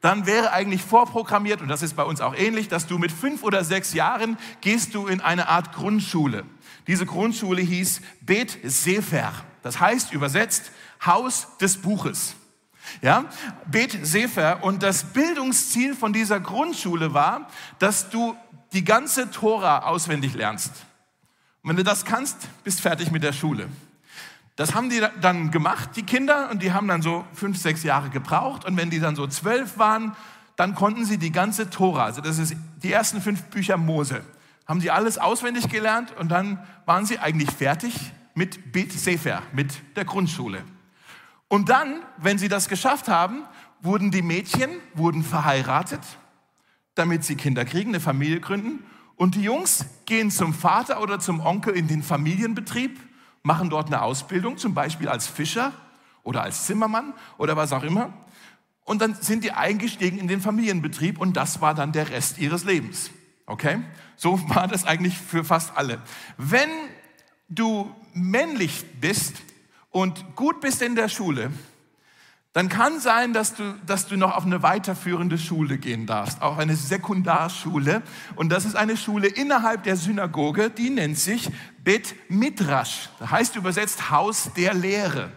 dann 0.00 0.26
wäre 0.26 0.52
eigentlich 0.52 0.82
vorprogrammiert, 0.82 1.60
und 1.60 1.68
das 1.68 1.82
ist 1.82 1.94
bei 1.94 2.04
uns 2.04 2.20
auch 2.20 2.34
ähnlich, 2.34 2.68
dass 2.68 2.86
du 2.86 2.98
mit 2.98 3.12
fünf 3.12 3.42
oder 3.42 3.64
sechs 3.64 3.92
Jahren 3.92 4.38
gehst 4.62 4.94
du 4.94 5.06
in 5.06 5.20
eine 5.20 5.48
Art 5.48 5.74
Grundschule. 5.74 6.44
Diese 6.86 7.04
Grundschule 7.04 7.60
hieß 7.60 8.00
Bet 8.22 8.58
Sefer. 8.64 9.32
Das 9.62 9.78
heißt 9.78 10.12
übersetzt 10.12 10.72
Haus 11.04 11.48
des 11.58 11.76
Buches. 11.76 12.34
Ja, 13.02 13.26
Bet 13.66 14.06
Sefer. 14.06 14.64
Und 14.64 14.82
das 14.82 15.04
Bildungsziel 15.04 15.94
von 15.94 16.14
dieser 16.14 16.40
Grundschule 16.40 17.12
war, 17.12 17.48
dass 17.78 18.08
du 18.08 18.34
die 18.72 18.84
ganze 18.84 19.30
Tora 19.30 19.80
auswendig 19.80 20.34
lernst. 20.34 20.72
Und 21.62 21.70
wenn 21.70 21.76
du 21.76 21.84
das 21.84 22.06
kannst, 22.06 22.48
bist 22.64 22.80
fertig 22.80 23.10
mit 23.10 23.22
der 23.22 23.34
Schule. 23.34 23.68
Das 24.60 24.74
haben 24.74 24.90
die 24.90 25.02
dann 25.22 25.50
gemacht, 25.50 25.96
die 25.96 26.02
Kinder, 26.02 26.50
und 26.50 26.62
die 26.62 26.74
haben 26.74 26.86
dann 26.86 27.00
so 27.00 27.24
fünf, 27.32 27.56
sechs 27.56 27.82
Jahre 27.82 28.10
gebraucht. 28.10 28.66
Und 28.66 28.76
wenn 28.76 28.90
die 28.90 29.00
dann 29.00 29.16
so 29.16 29.26
zwölf 29.26 29.78
waren, 29.78 30.14
dann 30.56 30.74
konnten 30.74 31.06
sie 31.06 31.16
die 31.16 31.32
ganze 31.32 31.70
Tora, 31.70 32.04
also 32.04 32.20
das 32.20 32.36
ist 32.36 32.54
die 32.82 32.92
ersten 32.92 33.22
fünf 33.22 33.44
Bücher 33.44 33.78
Mose, 33.78 34.20
haben 34.68 34.82
sie 34.82 34.90
alles 34.90 35.16
auswendig 35.16 35.70
gelernt 35.70 36.14
und 36.18 36.28
dann 36.28 36.62
waren 36.84 37.06
sie 37.06 37.18
eigentlich 37.18 37.50
fertig 37.50 37.94
mit 38.34 38.70
Bet 38.70 38.92
Sefer, 38.92 39.40
mit 39.54 39.72
der 39.96 40.04
Grundschule. 40.04 40.62
Und 41.48 41.70
dann, 41.70 42.00
wenn 42.18 42.36
sie 42.36 42.48
das 42.48 42.68
geschafft 42.68 43.08
haben, 43.08 43.44
wurden 43.80 44.10
die 44.10 44.20
Mädchen 44.20 44.68
wurden 44.92 45.24
verheiratet, 45.24 46.02
damit 46.94 47.24
sie 47.24 47.36
Kinder 47.36 47.64
kriegen, 47.64 47.92
eine 47.92 48.00
Familie 48.00 48.40
gründen. 48.40 48.84
Und 49.16 49.36
die 49.36 49.42
Jungs 49.42 49.86
gehen 50.04 50.30
zum 50.30 50.52
Vater 50.52 51.00
oder 51.00 51.18
zum 51.18 51.40
Onkel 51.40 51.74
in 51.74 51.88
den 51.88 52.02
Familienbetrieb 52.02 53.00
machen 53.42 53.70
dort 53.70 53.86
eine 53.86 54.02
Ausbildung, 54.02 54.58
zum 54.58 54.74
Beispiel 54.74 55.08
als 55.08 55.26
Fischer 55.26 55.72
oder 56.22 56.42
als 56.42 56.66
Zimmermann 56.66 57.14
oder 57.38 57.56
was 57.56 57.72
auch 57.72 57.82
immer. 57.82 58.12
Und 58.84 59.00
dann 59.00 59.14
sind 59.14 59.44
die 59.44 59.52
eingestiegen 59.52 60.18
in 60.18 60.28
den 60.28 60.40
Familienbetrieb 60.40 61.18
und 61.18 61.36
das 61.36 61.60
war 61.60 61.74
dann 61.74 61.92
der 61.92 62.10
Rest 62.10 62.38
ihres 62.38 62.64
Lebens. 62.64 63.10
Okay? 63.46 63.80
So 64.16 64.40
war 64.54 64.68
das 64.68 64.84
eigentlich 64.84 65.16
für 65.16 65.44
fast 65.44 65.76
alle. 65.76 66.00
Wenn 66.36 66.70
du 67.48 67.94
männlich 68.12 68.84
bist 69.00 69.36
und 69.90 70.36
gut 70.36 70.60
bist 70.60 70.82
in 70.82 70.94
der 70.94 71.08
Schule, 71.08 71.50
dann 72.52 72.68
kann 72.68 72.98
sein, 72.98 73.32
dass 73.32 73.54
du, 73.54 73.74
dass 73.86 74.08
du 74.08 74.16
noch 74.16 74.36
auf 74.36 74.44
eine 74.44 74.60
weiterführende 74.64 75.38
Schule 75.38 75.78
gehen 75.78 76.06
darfst, 76.06 76.42
auch 76.42 76.58
eine 76.58 76.74
Sekundarschule. 76.74 78.02
Und 78.34 78.50
das 78.50 78.64
ist 78.64 78.74
eine 78.74 78.96
Schule 78.96 79.28
innerhalb 79.28 79.84
der 79.84 79.94
Synagoge, 79.94 80.68
die 80.68 80.90
nennt 80.90 81.16
sich 81.16 81.48
Bet 81.82 82.14
Midrash, 82.30 83.08
das 83.18 83.30
heißt 83.30 83.56
übersetzt 83.56 84.10
Haus 84.10 84.50
der 84.54 84.74
Lehre. 84.74 85.32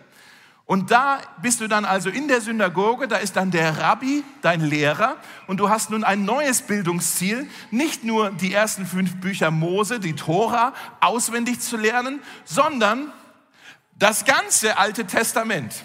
Und 0.66 0.92
da 0.92 1.20
bist 1.42 1.60
du 1.60 1.68
dann 1.68 1.84
also 1.84 2.10
in 2.10 2.28
der 2.28 2.40
Synagoge, 2.40 3.08
da 3.08 3.18
ist 3.18 3.36
dann 3.36 3.52
der 3.52 3.78
Rabbi, 3.78 4.24
dein 4.42 4.62
Lehrer, 4.62 5.18
und 5.48 5.58
du 5.58 5.70
hast 5.70 5.90
nun 5.90 6.04
ein 6.04 6.24
neues 6.24 6.62
Bildungsziel, 6.62 7.50
nicht 7.70 8.04
nur 8.04 8.32
die 8.32 8.54
ersten 8.54 8.86
fünf 8.86 9.16
Bücher 9.18 9.52
Mose, 9.52 10.00
die 10.00 10.14
Tora, 10.16 10.74
auswendig 11.02 11.60
zu 11.60 11.76
lernen, 11.76 12.22
sondern 12.46 13.12
das 14.00 14.26
ganze 14.26 14.78
Alte 14.78 15.06
Testament 15.06 15.84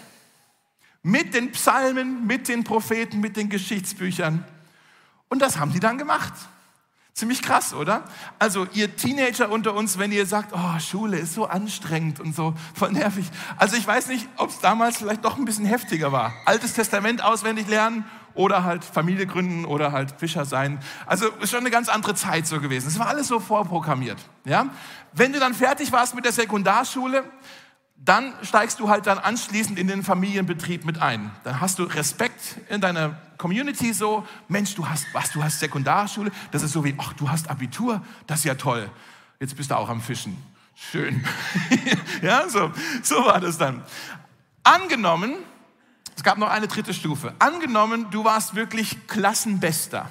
mit 1.03 1.33
den 1.33 1.51
Psalmen, 1.51 2.25
mit 2.25 2.47
den 2.47 2.63
Propheten, 2.63 3.19
mit 3.19 3.37
den 3.37 3.49
Geschichtsbüchern. 3.49 4.45
Und 5.27 5.41
das 5.41 5.57
haben 5.57 5.71
die 5.71 5.79
dann 5.79 5.97
gemacht. 5.97 6.33
Ziemlich 7.13 7.41
krass, 7.41 7.73
oder? 7.73 8.05
Also 8.37 8.65
ihr 8.73 8.95
Teenager 8.95 9.51
unter 9.51 9.73
uns, 9.73 9.99
wenn 9.99 10.11
ihr 10.11 10.25
sagt, 10.25 10.53
oh, 10.53 10.79
Schule 10.79 11.17
ist 11.17 11.33
so 11.33 11.47
anstrengend 11.47 12.19
und 12.19 12.33
so 12.33 12.53
voll 12.73 12.93
nervig. 12.93 13.25
Also 13.57 13.75
ich 13.75 13.85
weiß 13.85 14.07
nicht, 14.07 14.27
ob 14.37 14.49
es 14.49 14.59
damals 14.59 14.97
vielleicht 14.97 15.25
doch 15.25 15.37
ein 15.37 15.43
bisschen 15.43 15.65
heftiger 15.65 16.11
war. 16.11 16.33
Altes 16.45 16.73
Testament 16.73 17.21
auswendig 17.21 17.67
lernen 17.67 18.05
oder 18.35 18.63
halt 18.63 18.85
Familie 18.85 19.25
gründen 19.25 19.65
oder 19.65 19.91
halt 19.91 20.13
Fischer 20.17 20.45
sein. 20.45 20.79
Also 21.05 21.27
ist 21.41 21.49
schon 21.49 21.59
eine 21.59 21.71
ganz 21.71 21.89
andere 21.89 22.15
Zeit 22.15 22.47
so 22.47 22.61
gewesen. 22.61 22.87
Es 22.87 22.97
war 22.97 23.07
alles 23.07 23.27
so 23.27 23.41
vorprogrammiert. 23.41 24.19
Ja? 24.45 24.67
Wenn 25.11 25.33
du 25.33 25.39
dann 25.39 25.53
fertig 25.53 25.91
warst 25.91 26.15
mit 26.15 26.23
der 26.23 26.31
Sekundarschule, 26.31 27.25
dann 28.05 28.33
steigst 28.43 28.79
du 28.79 28.89
halt 28.89 29.07
dann 29.07 29.19
anschließend 29.19 29.77
in 29.77 29.87
den 29.87 30.03
Familienbetrieb 30.03 30.85
mit 30.85 31.01
ein. 31.01 31.31
Dann 31.43 31.59
hast 31.59 31.79
du 31.79 31.83
Respekt 31.83 32.57
in 32.69 32.79
deiner 32.81 33.19
Community 33.37 33.93
so, 33.93 34.25
Mensch, 34.47 34.73
du 34.75 34.87
hast 34.87 35.05
was, 35.13 35.31
du 35.31 35.43
hast 35.43 35.59
Sekundarschule, 35.59 36.31
das 36.51 36.63
ist 36.63 36.71
so 36.71 36.83
wie, 36.83 36.95
ach, 36.97 37.13
du 37.13 37.29
hast 37.29 37.49
Abitur, 37.49 38.01
das 38.25 38.39
ist 38.39 38.45
ja 38.45 38.55
toll. 38.55 38.89
Jetzt 39.39 39.55
bist 39.55 39.71
du 39.71 39.75
auch 39.75 39.89
am 39.89 40.01
Fischen. 40.01 40.41
Schön. 40.75 41.25
ja, 42.21 42.47
so, 42.47 42.71
so 43.03 43.25
war 43.25 43.39
das 43.39 43.57
dann. 43.57 43.83
Angenommen, 44.63 45.35
es 46.15 46.23
gab 46.23 46.37
noch 46.37 46.49
eine 46.49 46.67
dritte 46.67 46.93
Stufe. 46.93 47.33
Angenommen, 47.39 48.07
du 48.11 48.23
warst 48.23 48.55
wirklich 48.55 49.07
Klassenbester 49.07 50.09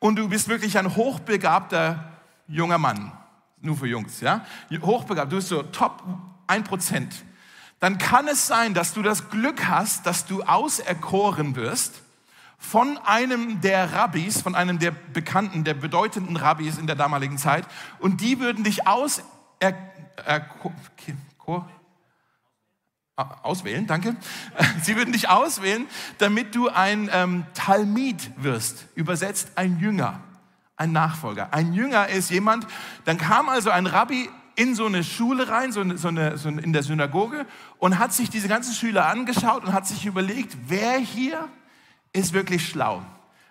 und 0.00 0.16
du 0.16 0.28
bist 0.28 0.48
wirklich 0.48 0.76
ein 0.76 0.96
hochbegabter 0.96 2.12
junger 2.48 2.78
Mann. 2.78 3.12
Nur 3.60 3.76
für 3.76 3.86
Jungs, 3.86 4.20
ja? 4.20 4.44
Hochbegabt, 4.82 5.32
du 5.32 5.36
bist 5.36 5.48
so 5.48 5.62
top 5.62 6.02
ein 6.46 6.64
Prozent, 6.64 7.24
dann 7.80 7.98
kann 7.98 8.28
es 8.28 8.46
sein, 8.46 8.74
dass 8.74 8.94
du 8.94 9.02
das 9.02 9.30
Glück 9.30 9.66
hast, 9.66 10.06
dass 10.06 10.26
du 10.26 10.42
auserkoren 10.42 11.56
wirst 11.56 12.02
von 12.56 12.98
einem 13.04 13.60
der 13.60 13.92
Rabbis, 13.92 14.40
von 14.40 14.54
einem 14.54 14.78
der 14.78 14.90
bekannten, 14.90 15.64
der 15.64 15.74
bedeutenden 15.74 16.36
Rabbis 16.36 16.78
in 16.78 16.86
der 16.86 16.96
damaligen 16.96 17.36
Zeit. 17.36 17.66
Und 17.98 18.22
die 18.22 18.40
würden 18.40 18.64
dich 18.64 18.86
aus, 18.86 19.22
er, 19.60 19.74
auswählen, 23.16 23.86
danke. 23.86 24.16
Sie 24.82 24.96
würden 24.96 25.12
dich 25.12 25.28
auswählen, 25.28 25.86
damit 26.18 26.54
du 26.54 26.68
ein 26.68 27.10
ähm, 27.12 27.44
Talmid 27.54 28.30
wirst, 28.36 28.86
übersetzt 28.94 29.52
ein 29.56 29.78
Jünger, 29.78 30.20
ein 30.76 30.92
Nachfolger. 30.92 31.52
Ein 31.52 31.74
Jünger 31.74 32.08
ist 32.08 32.30
jemand, 32.30 32.66
dann 33.04 33.18
kam 33.18 33.48
also 33.48 33.70
ein 33.70 33.86
Rabbi 33.86 34.28
in 34.56 34.74
so 34.74 34.86
eine 34.86 35.02
Schule 35.04 35.48
rein, 35.48 35.72
so 35.72 35.80
eine, 35.80 35.98
so 35.98 36.08
eine, 36.08 36.38
so 36.38 36.48
in 36.48 36.72
der 36.72 36.82
Synagoge 36.82 37.46
und 37.78 37.98
hat 37.98 38.12
sich 38.12 38.30
diese 38.30 38.48
ganzen 38.48 38.74
Schüler 38.74 39.06
angeschaut 39.06 39.64
und 39.64 39.72
hat 39.72 39.86
sich 39.86 40.06
überlegt, 40.06 40.56
wer 40.68 40.98
hier 40.98 41.48
ist 42.12 42.32
wirklich 42.32 42.68
schlau? 42.68 43.02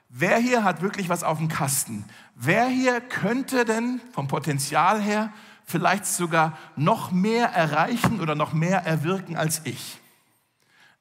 Wer 0.09 0.37
hier 0.37 0.63
hat 0.63 0.81
wirklich 0.81 1.09
was 1.09 1.23
auf 1.23 1.39
dem 1.39 1.47
Kasten? 1.47 2.05
Wer 2.35 2.67
hier 2.67 3.01
könnte 3.01 3.65
denn 3.65 3.99
vom 4.13 4.27
Potenzial 4.27 5.01
her 5.01 5.33
vielleicht 5.65 6.05
sogar 6.05 6.57
noch 6.75 7.11
mehr 7.11 7.47
erreichen 7.47 8.21
oder 8.21 8.35
noch 8.35 8.53
mehr 8.53 8.85
erwirken 8.85 9.35
als 9.35 9.61
ich? 9.63 9.99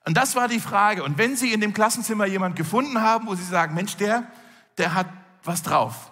Und 0.05 0.17
das 0.17 0.35
war 0.35 0.49
die 0.49 0.61
Frage. 0.61 1.05
Und 1.05 1.19
wenn 1.19 1.37
Sie 1.37 1.53
in 1.53 1.61
dem 1.61 1.75
Klassenzimmer 1.75 2.27
jemand 2.27 2.57
gefunden 2.57 3.01
haben, 3.01 3.27
wo 3.27 3.35
Sie 3.35 3.45
sagen, 3.45 3.75
Mensch, 3.75 3.97
der, 3.97 4.25
der 4.79 4.95
hat 4.95 5.07
was 5.45 5.63
drauf, 5.63 6.12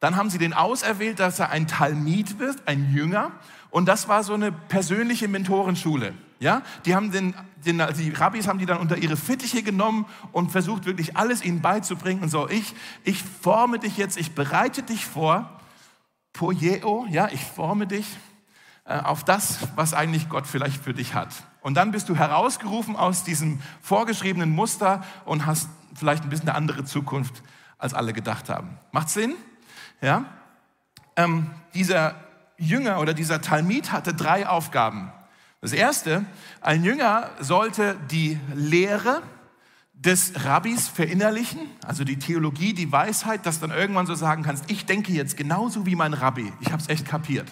dann 0.00 0.16
haben 0.16 0.30
sie 0.30 0.38
den 0.38 0.54
auserwählt, 0.54 1.20
dass 1.20 1.38
er 1.38 1.50
ein 1.50 1.66
Talmid 1.66 2.38
wird, 2.38 2.66
ein 2.66 2.92
Jünger. 2.92 3.32
Und 3.70 3.86
das 3.86 4.08
war 4.08 4.24
so 4.24 4.34
eine 4.34 4.50
persönliche 4.50 5.28
Mentorenschule. 5.28 6.14
Ja, 6.40 6.62
die 6.86 6.94
haben 6.94 7.12
den, 7.12 7.34
den, 7.66 7.82
die 7.98 8.10
Rabbis 8.10 8.48
haben 8.48 8.58
die 8.58 8.64
dann 8.64 8.78
unter 8.78 8.96
ihre 8.96 9.18
Fittiche 9.18 9.62
genommen 9.62 10.06
und 10.32 10.50
versucht 10.50 10.86
wirklich 10.86 11.18
alles 11.18 11.44
ihnen 11.44 11.60
beizubringen. 11.60 12.22
Und 12.22 12.30
so, 12.30 12.48
ich, 12.48 12.74
ich 13.04 13.22
forme 13.22 13.78
dich 13.78 13.98
jetzt, 13.98 14.16
ich 14.16 14.34
bereite 14.34 14.82
dich 14.82 15.04
vor, 15.04 15.60
poieo, 16.32 17.06
ja, 17.10 17.28
ich 17.30 17.44
forme 17.44 17.86
dich 17.86 18.06
äh, 18.86 18.98
auf 19.00 19.22
das, 19.22 19.58
was 19.76 19.92
eigentlich 19.92 20.30
Gott 20.30 20.46
vielleicht 20.46 20.82
für 20.82 20.94
dich 20.94 21.12
hat. 21.14 21.28
Und 21.60 21.74
dann 21.74 21.90
bist 21.90 22.08
du 22.08 22.16
herausgerufen 22.16 22.96
aus 22.96 23.22
diesem 23.22 23.60
vorgeschriebenen 23.82 24.50
Muster 24.50 25.04
und 25.26 25.44
hast 25.44 25.68
vielleicht 25.94 26.24
ein 26.24 26.30
bisschen 26.30 26.48
eine 26.48 26.56
andere 26.56 26.84
Zukunft, 26.84 27.42
als 27.76 27.92
alle 27.92 28.14
gedacht 28.14 28.48
haben. 28.48 28.78
Macht 28.92 29.10
Sinn? 29.10 29.34
Ja? 30.00 30.24
Ähm, 31.16 31.50
dieser 31.74 32.14
Jünger 32.56 33.00
oder 33.00 33.14
dieser 33.14 33.40
Talmid 33.40 33.92
hatte 33.92 34.14
drei 34.14 34.46
Aufgaben. 34.46 35.12
Das 35.60 35.72
erste, 35.72 36.24
ein 36.60 36.84
Jünger 36.84 37.30
sollte 37.40 37.96
die 38.10 38.38
Lehre 38.54 39.22
des 39.92 40.32
Rabbis 40.44 40.88
verinnerlichen, 40.88 41.60
also 41.86 42.04
die 42.04 42.18
Theologie, 42.18 42.72
die 42.72 42.90
Weisheit, 42.90 43.44
dass 43.44 43.60
dann 43.60 43.70
irgendwann 43.70 44.06
so 44.06 44.14
sagen 44.14 44.42
kannst, 44.42 44.70
ich 44.70 44.86
denke 44.86 45.12
jetzt 45.12 45.36
genauso 45.36 45.84
wie 45.84 45.94
mein 45.94 46.14
Rabbi, 46.14 46.50
ich 46.60 46.72
habe 46.72 46.82
es 46.82 46.88
echt 46.88 47.06
kapiert. 47.06 47.46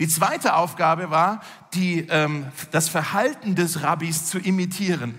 Die 0.00 0.08
zweite 0.08 0.54
Aufgabe 0.54 1.10
war, 1.10 1.40
die, 1.74 2.06
ähm, 2.08 2.46
das 2.72 2.88
Verhalten 2.88 3.54
des 3.54 3.82
Rabbis 3.82 4.26
zu 4.26 4.38
imitieren. 4.38 5.14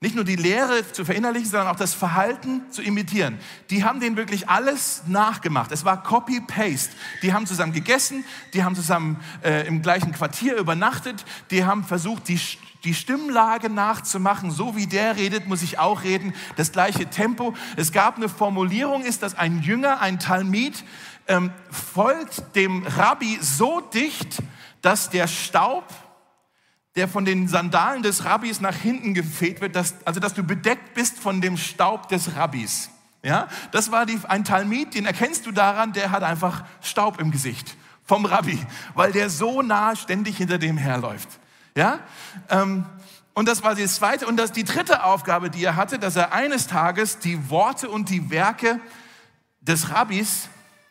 Nicht 0.00 0.14
nur 0.14 0.24
die 0.24 0.36
Lehre 0.36 0.92
zu 0.92 1.06
verinnerlichen, 1.06 1.48
sondern 1.48 1.68
auch 1.68 1.78
das 1.78 1.94
Verhalten 1.94 2.70
zu 2.70 2.82
imitieren. 2.82 3.38
Die 3.70 3.82
haben 3.82 3.98
denen 3.98 4.18
wirklich 4.18 4.46
alles 4.46 5.04
nachgemacht. 5.06 5.72
Es 5.72 5.86
war 5.86 6.02
Copy-Paste. 6.02 6.94
Die 7.22 7.32
haben 7.32 7.46
zusammen 7.46 7.72
gegessen, 7.72 8.22
die 8.52 8.62
haben 8.62 8.76
zusammen 8.76 9.18
äh, 9.42 9.66
im 9.66 9.80
gleichen 9.80 10.12
Quartier 10.12 10.58
übernachtet, 10.58 11.24
die 11.50 11.64
haben 11.64 11.82
versucht, 11.82 12.28
die, 12.28 12.38
die 12.84 12.92
Stimmlage 12.92 13.70
nachzumachen. 13.70 14.50
So 14.50 14.76
wie 14.76 14.86
der 14.86 15.16
redet, 15.16 15.46
muss 15.46 15.62
ich 15.62 15.78
auch 15.78 16.02
reden. 16.02 16.34
Das 16.56 16.72
gleiche 16.72 17.06
Tempo. 17.06 17.54
Es 17.76 17.90
gab 17.90 18.16
eine 18.16 18.28
Formulierung, 18.28 19.02
ist, 19.02 19.22
dass 19.22 19.34
ein 19.34 19.62
Jünger, 19.62 20.02
ein 20.02 20.18
Talmid, 20.18 20.84
ähm, 21.26 21.50
folgt 21.70 22.54
dem 22.54 22.84
Rabbi 22.86 23.38
so 23.40 23.80
dicht, 23.80 24.42
dass 24.82 25.08
der 25.08 25.26
Staub 25.26 25.86
der 26.96 27.08
von 27.08 27.24
den 27.24 27.46
Sandalen 27.46 28.02
des 28.02 28.24
Rabbis 28.24 28.60
nach 28.60 28.74
hinten 28.74 29.14
gefegt 29.14 29.60
wird, 29.60 29.76
dass, 29.76 29.94
also 30.06 30.18
dass 30.18 30.34
du 30.34 30.42
bedeckt 30.42 30.94
bist 30.94 31.18
von 31.18 31.40
dem 31.40 31.56
Staub 31.56 32.08
des 32.08 32.34
Rabbis. 32.36 32.90
Ja, 33.22 33.48
das 33.72 33.90
war 33.90 34.06
die, 34.06 34.18
ein 34.28 34.44
Talmid, 34.44 34.94
den 34.94 35.04
erkennst 35.04 35.46
du 35.46 35.52
daran, 35.52 35.92
der 35.92 36.10
hat 36.10 36.22
einfach 36.22 36.64
Staub 36.80 37.20
im 37.20 37.30
Gesicht 37.30 37.76
vom 38.04 38.24
Rabbi, 38.24 38.58
weil 38.94 39.12
der 39.12 39.30
so 39.30 39.62
nah 39.62 39.96
ständig 39.96 40.36
hinter 40.36 40.58
dem 40.58 40.76
herläuft. 40.76 41.28
Ja, 41.74 41.98
ähm, 42.48 42.86
und 43.34 43.48
das 43.48 43.62
war 43.62 43.74
die 43.74 43.86
zweite 43.86 44.26
und 44.26 44.38
das 44.38 44.52
die 44.52 44.64
dritte 44.64 45.04
Aufgabe, 45.04 45.50
die 45.50 45.62
er 45.64 45.76
hatte, 45.76 45.98
dass 45.98 46.16
er 46.16 46.32
eines 46.32 46.68
Tages 46.68 47.18
die 47.18 47.50
Worte 47.50 47.90
und 47.90 48.08
die 48.08 48.30
Werke 48.30 48.80
des 49.60 49.90
Rabbis 49.90 50.48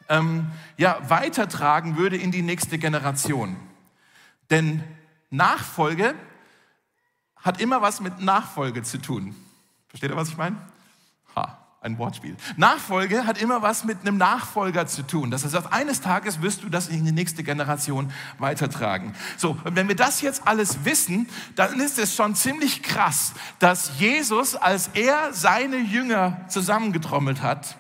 ähm, 0.10 0.52
ja 0.78 1.00
weitertragen 1.08 1.98
würde 1.98 2.18
in 2.18 2.32
die 2.32 2.44
nächste 2.44 2.78
Generation. 2.78 3.56
Denn 4.52 4.84
Nachfolge 5.36 6.16
hat 7.38 7.62
immer 7.62 7.82
was 7.82 8.02
mit 8.02 8.20
Nachfolge 8.22 8.84
zu 8.84 8.98
tun. 8.98 9.36
Versteht 9.88 10.10
ihr, 10.10 10.18
was 10.18 10.30
ich 10.30 10.38
meine? 10.38 10.58
Ha, 11.36 11.58
ein 11.82 11.98
Wortspiel. 11.98 12.36
Nachfolge 12.58 13.28
hat 13.28 13.40
immer 13.40 13.62
was 13.62 13.84
mit 13.84 14.02
einem 14.02 14.18
Nachfolger 14.18 14.88
zu 14.88 15.04
tun. 15.04 15.30
Das 15.30 15.46
heißt, 15.46 15.72
eines 15.72 16.02
Tages 16.02 16.42
wirst 16.42 16.64
du 16.64 16.70
das 16.70 16.88
in 16.88 17.06
die 17.06 17.12
nächste 17.12 17.44
Generation 17.44 18.12
weitertragen. 18.40 19.16
So, 19.38 19.58
und 19.64 19.76
wenn 19.76 19.88
wir 19.88 19.96
das 19.96 20.22
jetzt 20.22 20.48
alles 20.48 20.84
wissen, 20.86 21.30
dann 21.56 21.80
ist 21.80 22.00
es 22.00 22.16
schon 22.16 22.36
ziemlich 22.36 22.82
krass, 22.82 23.34
dass 23.60 24.00
Jesus, 24.00 24.56
als 24.56 24.90
er 24.96 25.32
seine 25.34 25.78
Jünger 25.78 26.42
zusammengetrommelt 26.50 27.42
hat, 27.42 27.78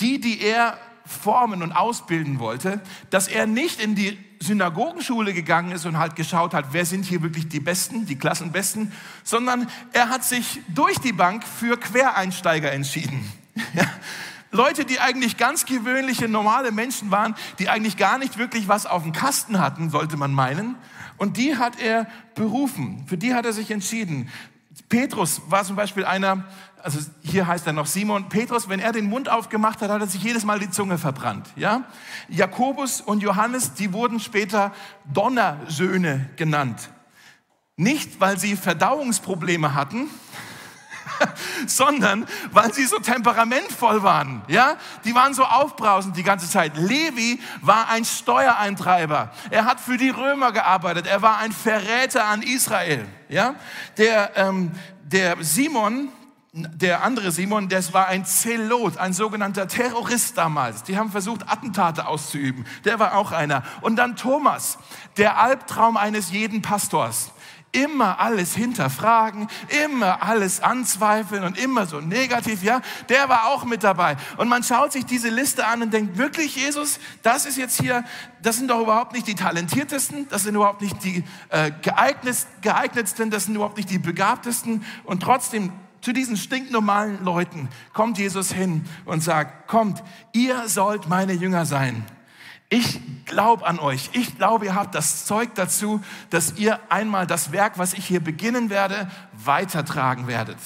die, 0.00 0.20
die 0.20 0.40
er 0.40 0.78
formen 1.06 1.62
und 1.62 1.72
ausbilden 1.72 2.38
wollte, 2.38 2.80
dass 3.10 3.28
er 3.28 3.46
nicht 3.46 3.80
in 3.80 3.94
die 3.94 4.18
Synagogenschule 4.40 5.32
gegangen 5.32 5.72
ist 5.72 5.86
und 5.86 5.98
halt 5.98 6.16
geschaut 6.16 6.54
hat, 6.54 6.66
wer 6.72 6.84
sind 6.84 7.04
hier 7.04 7.22
wirklich 7.22 7.48
die 7.48 7.60
Besten, 7.60 8.06
die 8.06 8.16
Klassenbesten, 8.16 8.92
sondern 9.22 9.68
er 9.92 10.08
hat 10.08 10.24
sich 10.24 10.60
durch 10.68 10.98
die 10.98 11.12
Bank 11.12 11.44
für 11.44 11.76
Quereinsteiger 11.78 12.72
entschieden. 12.72 13.24
Ja. 13.72 13.84
Leute, 14.50 14.84
die 14.84 15.00
eigentlich 15.00 15.36
ganz 15.36 15.66
gewöhnliche, 15.66 16.28
normale 16.28 16.70
Menschen 16.70 17.10
waren, 17.10 17.34
die 17.58 17.68
eigentlich 17.68 17.96
gar 17.96 18.18
nicht 18.18 18.38
wirklich 18.38 18.68
was 18.68 18.86
auf 18.86 19.02
dem 19.02 19.12
Kasten 19.12 19.60
hatten, 19.60 19.90
sollte 19.90 20.16
man 20.16 20.32
meinen. 20.32 20.76
Und 21.16 21.36
die 21.36 21.56
hat 21.56 21.80
er 21.80 22.06
berufen, 22.36 23.04
für 23.08 23.18
die 23.18 23.34
hat 23.34 23.46
er 23.46 23.52
sich 23.52 23.72
entschieden. 23.72 24.28
Petrus 24.88 25.42
war 25.48 25.64
zum 25.64 25.74
Beispiel 25.74 26.04
einer, 26.04 26.44
also 26.84 26.98
hier 27.22 27.46
heißt 27.46 27.66
er 27.66 27.72
noch 27.72 27.86
Simon. 27.86 28.28
Petrus, 28.28 28.68
wenn 28.68 28.78
er 28.78 28.92
den 28.92 29.08
Mund 29.08 29.30
aufgemacht 29.30 29.80
hat, 29.80 29.90
hat 29.90 30.02
er 30.02 30.06
sich 30.06 30.22
jedes 30.22 30.44
Mal 30.44 30.58
die 30.58 30.70
Zunge 30.70 30.98
verbrannt. 30.98 31.48
Ja? 31.56 31.84
Jakobus 32.28 33.00
und 33.00 33.22
Johannes, 33.22 33.72
die 33.72 33.92
wurden 33.94 34.20
später 34.20 34.72
Donnersöhne 35.10 36.28
genannt. 36.36 36.90
Nicht, 37.76 38.20
weil 38.20 38.38
sie 38.38 38.54
Verdauungsprobleme 38.54 39.74
hatten, 39.74 40.10
sondern 41.66 42.26
weil 42.52 42.72
sie 42.74 42.84
so 42.84 42.98
temperamentvoll 42.98 44.02
waren. 44.02 44.42
Ja, 44.48 44.76
die 45.04 45.14
waren 45.14 45.32
so 45.32 45.44
aufbrausend 45.44 46.16
die 46.16 46.22
ganze 46.22 46.48
Zeit. 46.48 46.76
Levi 46.76 47.40
war 47.62 47.88
ein 47.88 48.04
Steuereintreiber. 48.04 49.32
Er 49.50 49.64
hat 49.64 49.80
für 49.80 49.96
die 49.96 50.10
Römer 50.10 50.52
gearbeitet. 50.52 51.06
Er 51.06 51.22
war 51.22 51.38
ein 51.38 51.52
Verräter 51.52 52.26
an 52.26 52.42
Israel. 52.42 53.06
Ja, 53.28 53.54
der 53.96 54.36
ähm, 54.36 54.72
der 55.04 55.36
Simon, 55.40 56.08
der 56.56 57.02
andere 57.02 57.32
Simon, 57.32 57.68
das 57.68 57.92
war 57.92 58.06
ein 58.06 58.24
Zelot, 58.24 58.96
ein 58.98 59.12
sogenannter 59.12 59.66
Terrorist 59.66 60.38
damals. 60.38 60.84
Die 60.84 60.96
haben 60.96 61.10
versucht, 61.10 61.50
Attentate 61.50 62.06
auszuüben. 62.06 62.64
Der 62.84 63.00
war 63.00 63.16
auch 63.16 63.32
einer. 63.32 63.64
Und 63.80 63.96
dann 63.96 64.14
Thomas, 64.14 64.78
der 65.16 65.38
Albtraum 65.38 65.96
eines 65.96 66.30
jeden 66.30 66.62
Pastors 66.62 67.32
immer 67.72 68.20
alles 68.20 68.54
hinterfragen, 68.54 69.48
immer 69.84 70.22
alles 70.22 70.60
anzweifeln 70.60 71.42
und 71.42 71.58
immer 71.58 71.86
so 71.86 72.00
negativ, 72.00 72.62
ja, 72.62 72.80
der 73.08 73.28
war 73.28 73.48
auch 73.48 73.64
mit 73.64 73.82
dabei. 73.82 74.16
Und 74.36 74.48
man 74.48 74.62
schaut 74.62 74.92
sich 74.92 75.04
diese 75.04 75.28
Liste 75.28 75.66
an 75.66 75.82
und 75.82 75.92
denkt, 75.92 76.16
wirklich, 76.16 76.54
Jesus, 76.54 77.00
das 77.24 77.46
ist 77.46 77.58
jetzt 77.58 77.80
hier, 77.80 78.04
das 78.42 78.58
sind 78.58 78.70
doch 78.70 78.80
überhaupt 78.80 79.12
nicht 79.12 79.26
die 79.26 79.34
talentiertesten, 79.34 80.28
das 80.28 80.44
sind 80.44 80.54
überhaupt 80.54 80.82
nicht 80.82 81.02
die 81.02 81.24
äh, 81.48 81.72
geeignetsten, 81.82 83.30
das 83.30 83.46
sind 83.46 83.56
überhaupt 83.56 83.76
nicht 83.76 83.90
die 83.90 83.98
begabtesten 83.98 84.84
und 85.02 85.20
trotzdem 85.20 85.72
zu 86.04 86.12
diesen 86.12 86.36
stinknormalen 86.36 87.24
Leuten 87.24 87.70
kommt 87.94 88.18
Jesus 88.18 88.52
hin 88.52 88.84
und 89.06 89.22
sagt, 89.22 89.68
kommt, 89.68 90.02
ihr 90.32 90.68
sollt 90.68 91.08
meine 91.08 91.32
Jünger 91.32 91.64
sein. 91.64 92.04
Ich 92.68 93.00
glaube 93.24 93.66
an 93.66 93.78
euch. 93.78 94.10
Ich 94.12 94.36
glaube, 94.36 94.66
ihr 94.66 94.74
habt 94.74 94.94
das 94.94 95.24
Zeug 95.24 95.54
dazu, 95.54 96.02
dass 96.28 96.58
ihr 96.58 96.78
einmal 96.90 97.26
das 97.26 97.52
Werk, 97.52 97.78
was 97.78 97.94
ich 97.94 98.04
hier 98.04 98.20
beginnen 98.20 98.68
werde, 98.68 99.10
weitertragen 99.32 100.26
werdet. 100.26 100.58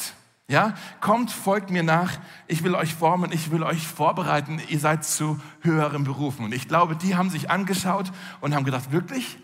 Ja, 0.48 0.74
kommt, 1.00 1.30
folgt 1.30 1.70
mir 1.70 1.84
nach. 1.84 2.18
Ich 2.48 2.64
will 2.64 2.74
euch 2.74 2.94
formen, 2.94 3.30
ich 3.30 3.52
will 3.52 3.62
euch 3.62 3.86
vorbereiten. 3.86 4.60
Ihr 4.68 4.80
seid 4.80 5.04
zu 5.04 5.38
höheren 5.60 6.02
Berufen. 6.02 6.46
Und 6.46 6.52
ich 6.52 6.66
glaube, 6.66 6.96
die 6.96 7.14
haben 7.14 7.30
sich 7.30 7.48
angeschaut 7.48 8.10
und 8.40 8.56
haben 8.56 8.64
gedacht, 8.64 8.90
wirklich? 8.90 9.38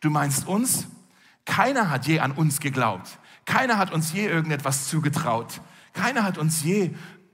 Du 0.00 0.10
meinst 0.10 0.46
uns? 0.46 0.88
Keiner 1.46 1.88
hat 1.88 2.06
je 2.06 2.20
an 2.20 2.32
uns 2.32 2.60
geglaubt. 2.60 3.18
Keiner 3.48 3.78
hat 3.78 3.90
uns 3.92 4.12
je 4.12 4.26
irgendetwas 4.26 4.88
zugetraut. 4.88 5.62
Keiner 5.94 6.22
hat 6.22 6.36
uns 6.36 6.62
je 6.62 6.90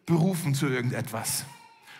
berufen 0.06 0.54
zu 0.54 0.68
irgendetwas. 0.68 1.44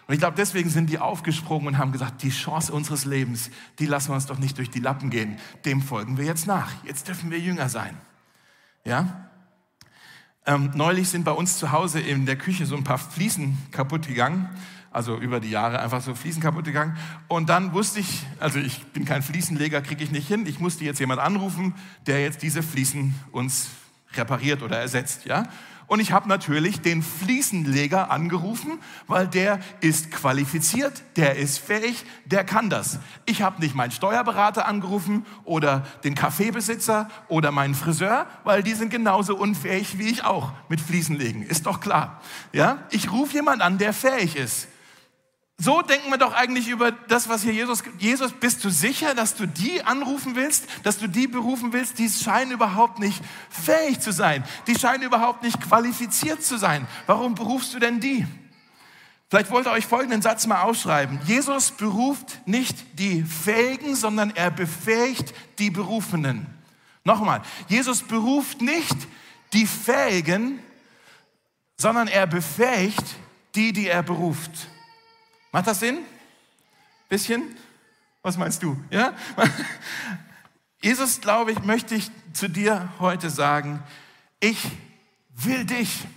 Und 0.07 0.15
ich 0.15 0.21
glaube, 0.21 0.37
deswegen 0.37 0.71
sind 0.71 0.89
die 0.89 1.01
aufgesprungen 1.01 1.67
und 1.67 1.79
haben 1.79 1.91
gesagt, 1.91 2.23
die 2.23 2.31
Chance 2.31 2.73
unseres 2.73 3.07
Lebens, 3.07 3.51
die 3.81 3.87
lassen 3.87 4.11
wir 4.11 4.15
uns 4.15 4.27
doch 4.27 4.39
nicht 4.39 4.57
durch 4.57 4.71
die 4.71 4.79
Lappen 4.79 5.11
gehen. 5.11 5.39
Dem 5.65 5.83
folgen 5.83 6.17
wir 6.17 6.25
jetzt 6.25 6.47
nach. 6.47 6.71
Jetzt 6.85 7.09
dürfen 7.09 7.33
wir 7.33 7.41
Jünger 7.41 7.69
sein. 7.69 7.97
Ja? 8.85 9.31
Ähm, 10.47 10.71
neulich 10.75 11.09
sind 11.09 11.25
bei 11.25 11.33
uns 11.33 11.59
zu 11.59 11.73
Hause 11.73 11.99
in 11.99 12.25
der 12.25 12.37
Küche 12.37 12.67
so 12.67 12.77
ein 12.77 12.85
paar 12.85 12.99
Fliesen 12.99 13.59
kaputt 13.73 14.07
gegangen. 14.07 14.49
Also 14.93 15.19
über 15.19 15.41
die 15.41 15.51
Jahre 15.51 15.81
einfach 15.81 16.01
so 16.01 16.15
Fliesen 16.15 16.41
kaputt 16.41 16.67
gegangen. 16.67 16.97
Und 17.27 17.49
dann 17.49 17.73
wusste 17.73 17.99
ich, 17.99 18.25
also 18.39 18.61
ich 18.61 18.85
bin 18.93 19.05
kein 19.05 19.25
Fliesenleger, 19.25 19.83
kriege 19.83 20.05
ich 20.05 20.13
nicht 20.13 20.29
hin. 20.29 20.47
Ich 20.47 20.61
musste 20.61 20.85
jetzt 20.85 21.01
jemand 21.01 21.19
anrufen, 21.21 21.75
der 22.07 22.23
jetzt 22.23 22.43
diese 22.43 22.63
Fliesen 22.63 23.17
uns 23.33 23.71
repariert 24.17 24.63
oder 24.63 24.79
ersetzt. 24.79 25.25
Ja? 25.25 25.45
Und 25.87 26.01
ich 26.01 26.13
habe 26.13 26.29
natürlich 26.29 26.81
den 26.81 27.03
Fliesenleger 27.03 28.11
angerufen, 28.11 28.79
weil 29.07 29.29
der 29.29 29.61
ist 29.81 30.11
qualifiziert, 30.11 31.03
der 31.17 31.37
ist 31.37 31.59
fähig, 31.59 32.05
der 32.25 32.45
kann 32.45 32.71
das. 32.71 32.99
Ich 33.27 33.43
habe 33.43 33.61
nicht 33.61 33.75
meinen 33.75 33.91
Steuerberater 33.91 34.67
angerufen 34.67 35.27
oder 35.45 35.87
den 36.03 36.15
Kaffeebesitzer 36.15 37.11
oder 37.29 37.53
meinen 37.53 37.75
Friseur, 37.75 38.27
weil 38.45 38.63
die 38.63 38.73
sind 38.73 38.91
genauso 38.91 39.37
unfähig 39.37 39.99
wie 39.99 40.09
ich 40.09 40.25
auch 40.25 40.53
mit 40.69 40.81
Fliesenlegen. 40.81 41.43
Ist 41.43 41.67
doch 41.67 41.81
klar. 41.81 42.21
Ja? 42.53 42.79
Ich 42.91 43.13
rufe 43.13 43.35
jemand 43.35 43.61
an, 43.61 43.77
der 43.79 43.93
fähig 43.93 44.37
ist. 44.37 44.69
So 45.59 45.83
denken 45.83 46.11
wir 46.11 46.19
doch 46.19 46.35
eigentlich 46.35 46.69
über 46.69 46.91
das, 46.91 47.29
was 47.29 47.43
hier 47.43 47.53
Jesus, 47.53 47.85
Jesus, 47.99 48.33
bist 48.33 48.65
du 48.65 48.71
sicher, 48.71 49.15
dass 49.15 49.37
du 49.37 49.47
die 49.47 49.83
anrufen 49.85 50.35
willst, 50.35 50.67
dass 50.83 50.99
du 50.99 51.07
die 51.07 51.29
berufen 51.29 51.73
willst, 51.73 51.99
die 51.99 52.09
scheinen 52.09 52.51
überhaupt 52.51 52.99
nicht 52.99 53.23
fähig 53.51 54.01
zu 54.01 54.13
sein, 54.13 54.43
die 54.67 54.77
scheinen 54.77 55.05
überhaupt 55.05 55.45
nicht 55.45 55.61
qualifiziert 55.61 56.43
zu 56.43 56.59
sein. 56.59 56.89
Warum 57.07 57.37
berufst 57.37 57.73
du 57.73 57.79
denn 57.79 58.01
die? 58.01 58.27
Vielleicht 59.31 59.51
wollt 59.51 59.67
ihr 59.67 59.73
euch 59.73 59.87
folgenden 59.87 60.23
Satz 60.23 60.47
mal 60.47 60.63
aufschreiben. 60.63 61.21
Jesus 61.25 61.71
beruft 61.71 62.47
nicht 62.47 62.77
die 62.99 63.23
Fähigen, 63.23 63.95
sondern 63.95 64.31
er 64.35 64.51
befähigt 64.51 65.33
die 65.59 65.71
Berufenen. 65.71 66.47
Nochmal, 67.05 67.43
Jesus 67.69 68.03
beruft 68.03 68.61
nicht 68.61 68.97
die 69.53 69.67
Fähigen, 69.67 70.59
sondern 71.77 72.09
er 72.09 72.27
befähigt 72.27 73.05
die, 73.55 73.73
die 73.73 73.89
er 73.89 74.03
beruft. 74.03 74.69
Macht 75.55 75.69
das 75.69 75.79
Sinn? 75.79 75.99
Bisschen? 77.09 77.57
Was 78.23 78.37
meinst 78.37 78.61
du? 78.65 78.77
Ja? 78.91 79.15
Jesus, 80.83 81.21
glaube 81.21 81.53
ich, 81.53 81.63
möchte 81.63 81.95
ich 81.95 82.11
zu 82.33 82.49
dir 82.49 82.93
heute 82.99 83.31
sagen, 83.31 83.81
ich 84.41 84.59
will 85.31 85.65
dich. 85.65 86.09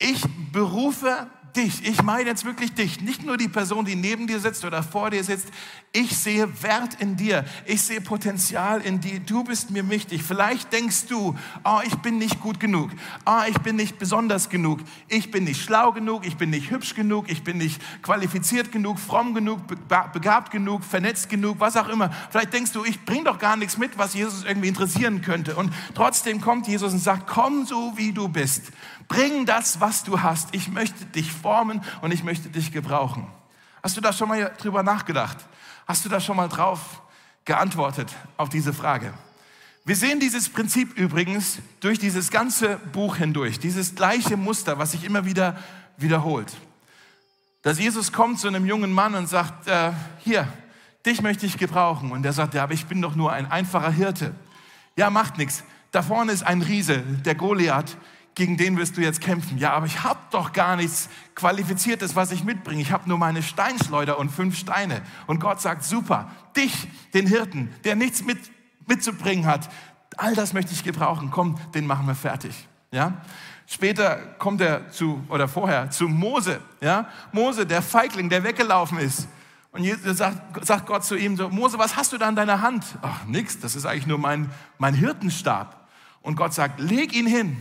Ich 0.00 0.20
berufe 0.50 1.30
dich. 1.58 1.86
Ich 1.86 2.02
meine 2.02 2.30
jetzt 2.30 2.44
wirklich 2.44 2.72
dich. 2.72 3.00
Nicht 3.00 3.24
nur 3.24 3.36
die 3.36 3.48
Person, 3.48 3.84
die 3.84 3.96
neben 3.96 4.26
dir 4.26 4.38
sitzt 4.40 4.64
oder 4.64 4.82
vor 4.82 5.10
dir 5.10 5.24
sitzt. 5.24 5.48
Ich 5.92 6.16
sehe 6.16 6.62
Wert 6.62 7.00
in 7.00 7.16
dir. 7.16 7.44
Ich 7.66 7.82
sehe 7.82 8.00
Potenzial 8.00 8.80
in 8.80 9.00
dir. 9.00 9.20
Du 9.20 9.44
bist 9.44 9.70
mir 9.70 9.88
wichtig. 9.90 10.22
Vielleicht 10.22 10.72
denkst 10.72 11.06
du, 11.08 11.36
oh, 11.64 11.80
ich 11.84 11.94
bin 11.96 12.18
nicht 12.18 12.40
gut 12.40 12.60
genug. 12.60 12.90
Oh, 13.26 13.42
ich 13.48 13.58
bin 13.58 13.76
nicht 13.76 13.98
besonders 13.98 14.48
genug. 14.48 14.80
Ich 15.08 15.30
bin 15.30 15.44
nicht 15.44 15.60
schlau 15.60 15.92
genug. 15.92 16.24
Ich 16.26 16.36
bin 16.36 16.50
nicht 16.50 16.70
hübsch 16.70 16.94
genug. 16.94 17.30
Ich 17.30 17.42
bin 17.42 17.58
nicht 17.58 17.82
qualifiziert 18.02 18.70
genug, 18.70 18.98
fromm 18.98 19.34
genug, 19.34 19.60
begabt 20.12 20.50
genug, 20.50 20.84
vernetzt 20.84 21.28
genug, 21.28 21.58
was 21.58 21.76
auch 21.76 21.88
immer. 21.88 22.10
Vielleicht 22.30 22.52
denkst 22.52 22.72
du, 22.72 22.84
ich 22.84 23.04
bring 23.04 23.24
doch 23.24 23.38
gar 23.38 23.56
nichts 23.56 23.76
mit, 23.78 23.98
was 23.98 24.14
Jesus 24.14 24.44
irgendwie 24.44 24.68
interessieren 24.68 25.22
könnte. 25.22 25.56
Und 25.56 25.72
trotzdem 25.94 26.40
kommt 26.40 26.68
Jesus 26.68 26.92
und 26.92 27.00
sagt, 27.00 27.26
komm 27.26 27.66
so 27.66 27.92
wie 27.96 28.12
du 28.12 28.28
bist. 28.28 28.70
Bring 29.08 29.46
das, 29.46 29.80
was 29.80 30.04
du 30.04 30.20
hast. 30.20 30.54
Ich 30.54 30.68
möchte 30.68 31.06
dich 31.06 31.32
formen 31.32 31.82
und 32.02 32.12
ich 32.12 32.22
möchte 32.22 32.50
dich 32.50 32.72
gebrauchen. 32.72 33.26
Hast 33.82 33.96
du 33.96 34.00
da 34.00 34.12
schon 34.12 34.28
mal 34.28 34.54
drüber 34.58 34.82
nachgedacht? 34.82 35.38
Hast 35.86 36.04
du 36.04 36.08
da 36.08 36.20
schon 36.20 36.36
mal 36.36 36.48
drauf 36.48 37.02
geantwortet 37.44 38.14
auf 38.36 38.50
diese 38.50 38.74
Frage? 38.74 39.14
Wir 39.84 39.96
sehen 39.96 40.20
dieses 40.20 40.50
Prinzip 40.50 40.98
übrigens 40.98 41.60
durch 41.80 41.98
dieses 41.98 42.30
ganze 42.30 42.76
Buch 42.92 43.16
hindurch, 43.16 43.58
dieses 43.58 43.94
gleiche 43.94 44.36
Muster, 44.36 44.78
was 44.78 44.92
sich 44.92 45.04
immer 45.04 45.24
wieder 45.24 45.56
wiederholt. 45.96 46.54
Dass 47.62 47.78
Jesus 47.78 48.12
kommt 48.12 48.38
zu 48.38 48.48
einem 48.48 48.66
jungen 48.66 48.92
Mann 48.92 49.14
und 49.14 49.28
sagt, 49.28 49.66
äh, 49.66 49.92
hier, 50.18 50.46
dich 51.06 51.22
möchte 51.22 51.46
ich 51.46 51.56
gebrauchen. 51.56 52.12
Und 52.12 52.22
der 52.22 52.34
sagt, 52.34 52.52
ja, 52.52 52.64
aber 52.64 52.74
ich 52.74 52.84
bin 52.84 53.00
doch 53.00 53.16
nur 53.16 53.32
ein 53.32 53.50
einfacher 53.50 53.90
Hirte. 53.90 54.34
Ja, 54.96 55.08
macht 55.08 55.38
nichts. 55.38 55.64
Da 55.90 56.02
vorne 56.02 56.32
ist 56.32 56.42
ein 56.42 56.60
Riese, 56.60 56.98
der 56.98 57.34
Goliath 57.34 57.96
gegen 58.38 58.56
den 58.56 58.78
wirst 58.78 58.96
du 58.96 59.00
jetzt 59.00 59.20
kämpfen. 59.20 59.58
Ja, 59.58 59.72
aber 59.72 59.86
ich 59.86 60.04
habe 60.04 60.20
doch 60.30 60.52
gar 60.52 60.76
nichts 60.76 61.10
Qualifiziertes, 61.34 62.14
was 62.14 62.30
ich 62.30 62.44
mitbringe. 62.44 62.80
Ich 62.80 62.92
habe 62.92 63.08
nur 63.08 63.18
meine 63.18 63.42
Steinschleuder 63.42 64.16
und 64.16 64.30
fünf 64.30 64.56
Steine. 64.56 65.02
Und 65.26 65.40
Gott 65.40 65.60
sagt, 65.60 65.82
super, 65.82 66.30
dich, 66.56 66.88
den 67.14 67.26
Hirten, 67.26 67.74
der 67.82 67.96
nichts 67.96 68.24
mit, 68.24 68.38
mitzubringen 68.86 69.44
hat, 69.44 69.68
all 70.16 70.36
das 70.36 70.52
möchte 70.52 70.72
ich 70.72 70.84
gebrauchen. 70.84 71.30
Komm, 71.32 71.56
den 71.74 71.84
machen 71.84 72.06
wir 72.06 72.14
fertig. 72.14 72.68
Ja? 72.92 73.20
Später 73.66 74.16
kommt 74.38 74.60
er 74.60 74.88
zu, 74.90 75.22
oder 75.28 75.48
vorher, 75.48 75.90
zu 75.90 76.06
Mose. 76.06 76.60
Ja? 76.80 77.08
Mose, 77.32 77.66
der 77.66 77.82
Feigling, 77.82 78.28
der 78.28 78.44
weggelaufen 78.44 78.98
ist. 78.98 79.28
Und 79.72 79.84
sagt, 80.16 80.64
sagt 80.64 80.86
Gott 80.86 81.04
zu 81.04 81.16
ihm 81.16 81.36
so, 81.36 81.48
Mose, 81.48 81.76
was 81.76 81.96
hast 81.96 82.12
du 82.12 82.18
da 82.18 82.28
in 82.28 82.36
deiner 82.36 82.62
Hand? 82.62 82.84
Ach, 83.02 83.24
nix, 83.26 83.58
das 83.58 83.74
ist 83.74 83.84
eigentlich 83.84 84.06
nur 84.06 84.18
mein, 84.18 84.48
mein 84.78 84.94
Hirtenstab. 84.94 85.88
Und 86.22 86.36
Gott 86.36 86.54
sagt, 86.54 86.78
leg 86.78 87.12
ihn 87.12 87.26
hin. 87.26 87.60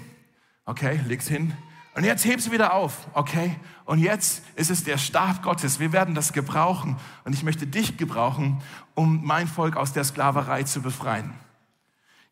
Okay, 0.67 0.99
leg's 1.07 1.29
hin. 1.29 1.53
Und 1.95 2.03
jetzt 2.03 2.25
heb 2.25 2.41
sie 2.41 2.51
wieder 2.51 2.73
auf. 2.73 3.07
Okay, 3.13 3.55
und 3.85 3.99
jetzt 3.99 4.43
ist 4.55 4.69
es 4.69 4.83
der 4.83 4.97
Stab 4.97 5.41
Gottes. 5.41 5.79
Wir 5.79 5.93
werden 5.93 6.13
das 6.13 6.33
gebrauchen. 6.33 6.97
Und 7.23 7.33
ich 7.33 7.43
möchte 7.43 7.65
dich 7.65 7.95
gebrauchen, 7.95 8.61
um 8.93 9.23
mein 9.23 9.47
Volk 9.47 9.77
aus 9.77 9.93
der 9.93 10.03
Sklaverei 10.03 10.63
zu 10.63 10.81
befreien. 10.81 11.33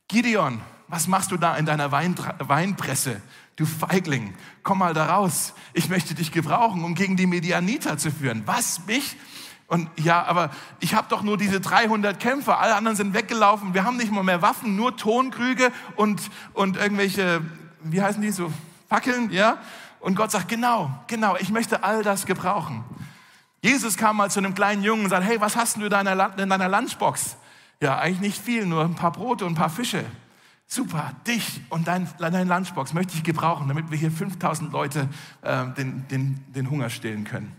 Gideon, 0.10 0.62
was 0.90 1.08
machst 1.08 1.32
du 1.32 1.38
da 1.38 1.56
in 1.56 1.66
deiner 1.66 1.94
Weinpresse? 1.94 3.22
Du 3.56 3.66
Feigling, 3.66 4.36
komm 4.64 4.80
mal 4.80 4.94
da 4.94 5.16
raus. 5.16 5.54
Ich 5.74 5.88
möchte 5.88 6.14
dich 6.14 6.34
gebrauchen, 6.34 6.84
um 6.84 6.94
gegen 6.94 7.16
die 7.16 7.28
Medianiter 7.28 7.98
zu 7.98 8.12
führen. 8.12 8.44
Was? 8.46 8.86
Mich? 8.86 9.16
Und 9.68 9.90
ja, 9.98 10.24
aber 10.26 10.52
ich 10.82 10.94
habe 10.94 11.08
doch 11.10 11.24
nur 11.24 11.38
diese 11.38 11.62
300 11.62 12.20
Kämpfer, 12.20 12.60
alle 12.60 12.76
anderen 12.76 12.98
sind 12.98 13.14
weggelaufen, 13.14 13.74
wir 13.74 13.86
haben 13.86 13.98
nicht 13.98 14.12
mal 14.12 14.24
mehr 14.24 14.42
Waffen, 14.44 14.76
nur 14.76 14.96
Tonkrüge 14.96 15.72
und, 15.96 16.22
und 16.54 16.78
irgendwelche, 16.78 17.42
wie 17.92 18.02
heißen 18.02 18.22
die, 18.22 18.32
so 18.32 18.52
Fackeln, 18.90 19.32
ja? 19.32 19.58
Und 20.00 20.16
Gott 20.16 20.32
sagt, 20.32 20.48
genau, 20.48 20.92
genau, 21.08 21.36
ich 21.38 21.50
möchte 21.50 21.84
all 21.84 22.04
das 22.04 22.26
gebrauchen. 22.26 22.84
Jesus 23.62 23.98
kam 23.98 24.18
mal 24.18 24.30
zu 24.30 24.40
einem 24.40 24.54
kleinen 24.54 24.84
Jungen 24.84 25.06
und 25.06 25.10
sagt, 25.10 25.26
hey, 25.26 25.42
was 25.42 25.56
hast 25.56 25.78
du 25.78 25.86
in 25.86 25.90
deiner, 25.90 26.38
in 26.38 26.50
deiner 26.50 26.70
Lunchbox? 26.70 27.38
Ja, 27.82 27.98
eigentlich 27.98 28.20
nicht 28.20 28.42
viel, 28.42 28.66
nur 28.66 28.84
ein 28.84 28.96
paar 28.96 29.12
Brote 29.12 29.46
und 29.46 29.54
ein 29.54 29.56
paar 29.56 29.70
Fische. 29.70 30.06
Super, 30.68 31.12
dich 31.28 31.62
und 31.70 31.88
dein, 31.88 32.08
deine 32.18 32.44
Lunchbox 32.44 32.94
möchte 32.94 33.16
ich 33.16 33.24
gebrauchen, 33.24 33.68
damit 33.68 33.92
wir 33.92 33.98
hier 33.98 34.12
5000 34.12 34.72
Leute 34.72 35.08
äh, 35.42 35.66
den, 35.74 36.08
den, 36.08 36.44
den 36.54 36.70
Hunger 36.70 36.90
stillen 36.90 37.24
können. 37.24 37.56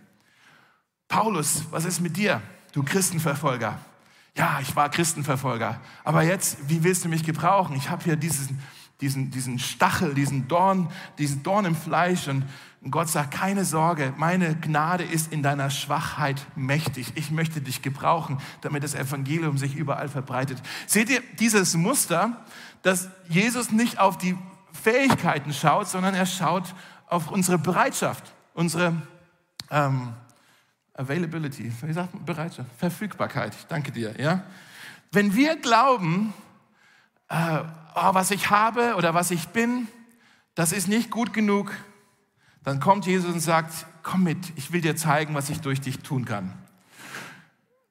Paulus, 1.08 1.64
was 1.70 1.84
ist 1.84 2.00
mit 2.00 2.16
dir, 2.16 2.42
du 2.72 2.82
Christenverfolger? 2.82 3.78
Ja, 4.36 4.58
ich 4.60 4.74
war 4.76 4.90
Christenverfolger, 4.90 5.80
aber 6.04 6.22
jetzt, 6.22 6.68
wie 6.68 6.82
willst 6.82 7.04
du 7.04 7.08
mich 7.08 7.24
gebrauchen? 7.24 7.74
Ich 7.76 7.90
habe 7.90 8.04
hier 8.04 8.16
diesen, 8.16 8.60
diesen, 9.00 9.30
diesen 9.30 9.58
Stachel, 9.58 10.14
diesen 10.14 10.48
Dorn, 10.48 10.88
diesen 11.18 11.42
Dorn 11.42 11.64
im 11.64 11.76
Fleisch 11.76 12.28
und 12.28 12.44
Gott 12.90 13.08
sagt, 13.08 13.32
keine 13.32 13.64
Sorge, 13.64 14.14
meine 14.16 14.54
Gnade 14.54 15.04
ist 15.04 15.32
in 15.32 15.42
deiner 15.42 15.70
Schwachheit 15.70 16.46
mächtig. 16.54 17.12
Ich 17.16 17.30
möchte 17.30 17.60
dich 17.60 17.82
gebrauchen, 17.82 18.38
damit 18.60 18.84
das 18.84 18.94
Evangelium 18.94 19.58
sich 19.58 19.74
überall 19.74 20.08
verbreitet. 20.08 20.62
Seht 20.86 21.10
ihr 21.10 21.20
dieses 21.38 21.74
Muster, 21.74 22.44
dass 22.82 23.08
Jesus 23.28 23.72
nicht 23.72 23.98
auf 23.98 24.18
die 24.18 24.38
Fähigkeiten 24.72 25.52
schaut, 25.52 25.88
sondern 25.88 26.14
er 26.14 26.26
schaut 26.26 26.74
auf 27.08 27.30
unsere 27.30 27.58
Bereitschaft, 27.58 28.32
unsere 28.54 28.94
ähm, 29.70 30.12
Availability, 30.94 31.72
wie 31.82 31.92
sagt 31.92 32.14
man 32.14 32.24
Bereitschaft? 32.24 32.70
Verfügbarkeit. 32.78 33.54
Ich 33.58 33.66
danke 33.66 33.92
dir. 33.92 34.14
Ja? 34.18 34.44
Wenn 35.12 35.34
wir 35.34 35.56
glauben, 35.56 36.32
äh, 37.28 37.58
oh, 37.94 38.14
was 38.14 38.30
ich 38.30 38.50
habe 38.50 38.94
oder 38.96 39.14
was 39.14 39.30
ich 39.30 39.48
bin, 39.48 39.88
das 40.54 40.72
ist 40.72 40.88
nicht 40.88 41.10
gut 41.10 41.32
genug, 41.32 41.72
dann 42.62 42.80
kommt 42.80 43.06
Jesus 43.06 43.32
und 43.32 43.40
sagt, 43.40 43.86
komm 44.02 44.24
mit, 44.24 44.52
ich 44.56 44.72
will 44.72 44.80
dir 44.80 44.96
zeigen, 44.96 45.34
was 45.34 45.50
ich 45.50 45.60
durch 45.60 45.80
dich 45.80 46.00
tun 46.00 46.24
kann. 46.24 46.52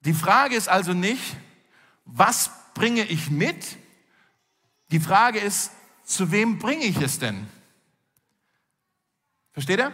Die 0.02 0.14
Frage 0.14 0.56
ist 0.56 0.70
also 0.70 0.94
nicht, 0.94 1.36
was 2.06 2.52
bringe 2.74 3.04
ich 3.04 3.30
mit? 3.30 3.78
Die 4.92 5.00
Frage 5.00 5.40
ist, 5.40 5.72
zu 6.04 6.32
wem 6.32 6.60
bringe 6.60 6.86
ich 6.86 7.02
es 7.02 7.20
denn? 7.20 7.48
Versteht 9.54 9.80
ihr? 9.80 9.92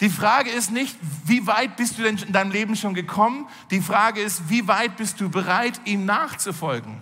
Die 0.00 0.10
Frage 0.10 0.50
ist 0.50 0.70
nicht, 0.70 0.96
wie 1.24 1.46
weit 1.46 1.76
bist 1.76 1.98
du 1.98 2.02
denn 2.02 2.16
in 2.18 2.32
deinem 2.32 2.50
Leben 2.50 2.76
schon 2.76 2.94
gekommen? 2.94 3.48
Die 3.70 3.80
Frage 3.80 4.20
ist, 4.20 4.48
wie 4.48 4.66
weit 4.66 4.96
bist 4.96 5.20
du 5.20 5.28
bereit, 5.28 5.80
ihm 5.84 6.04
nachzufolgen? 6.04 7.00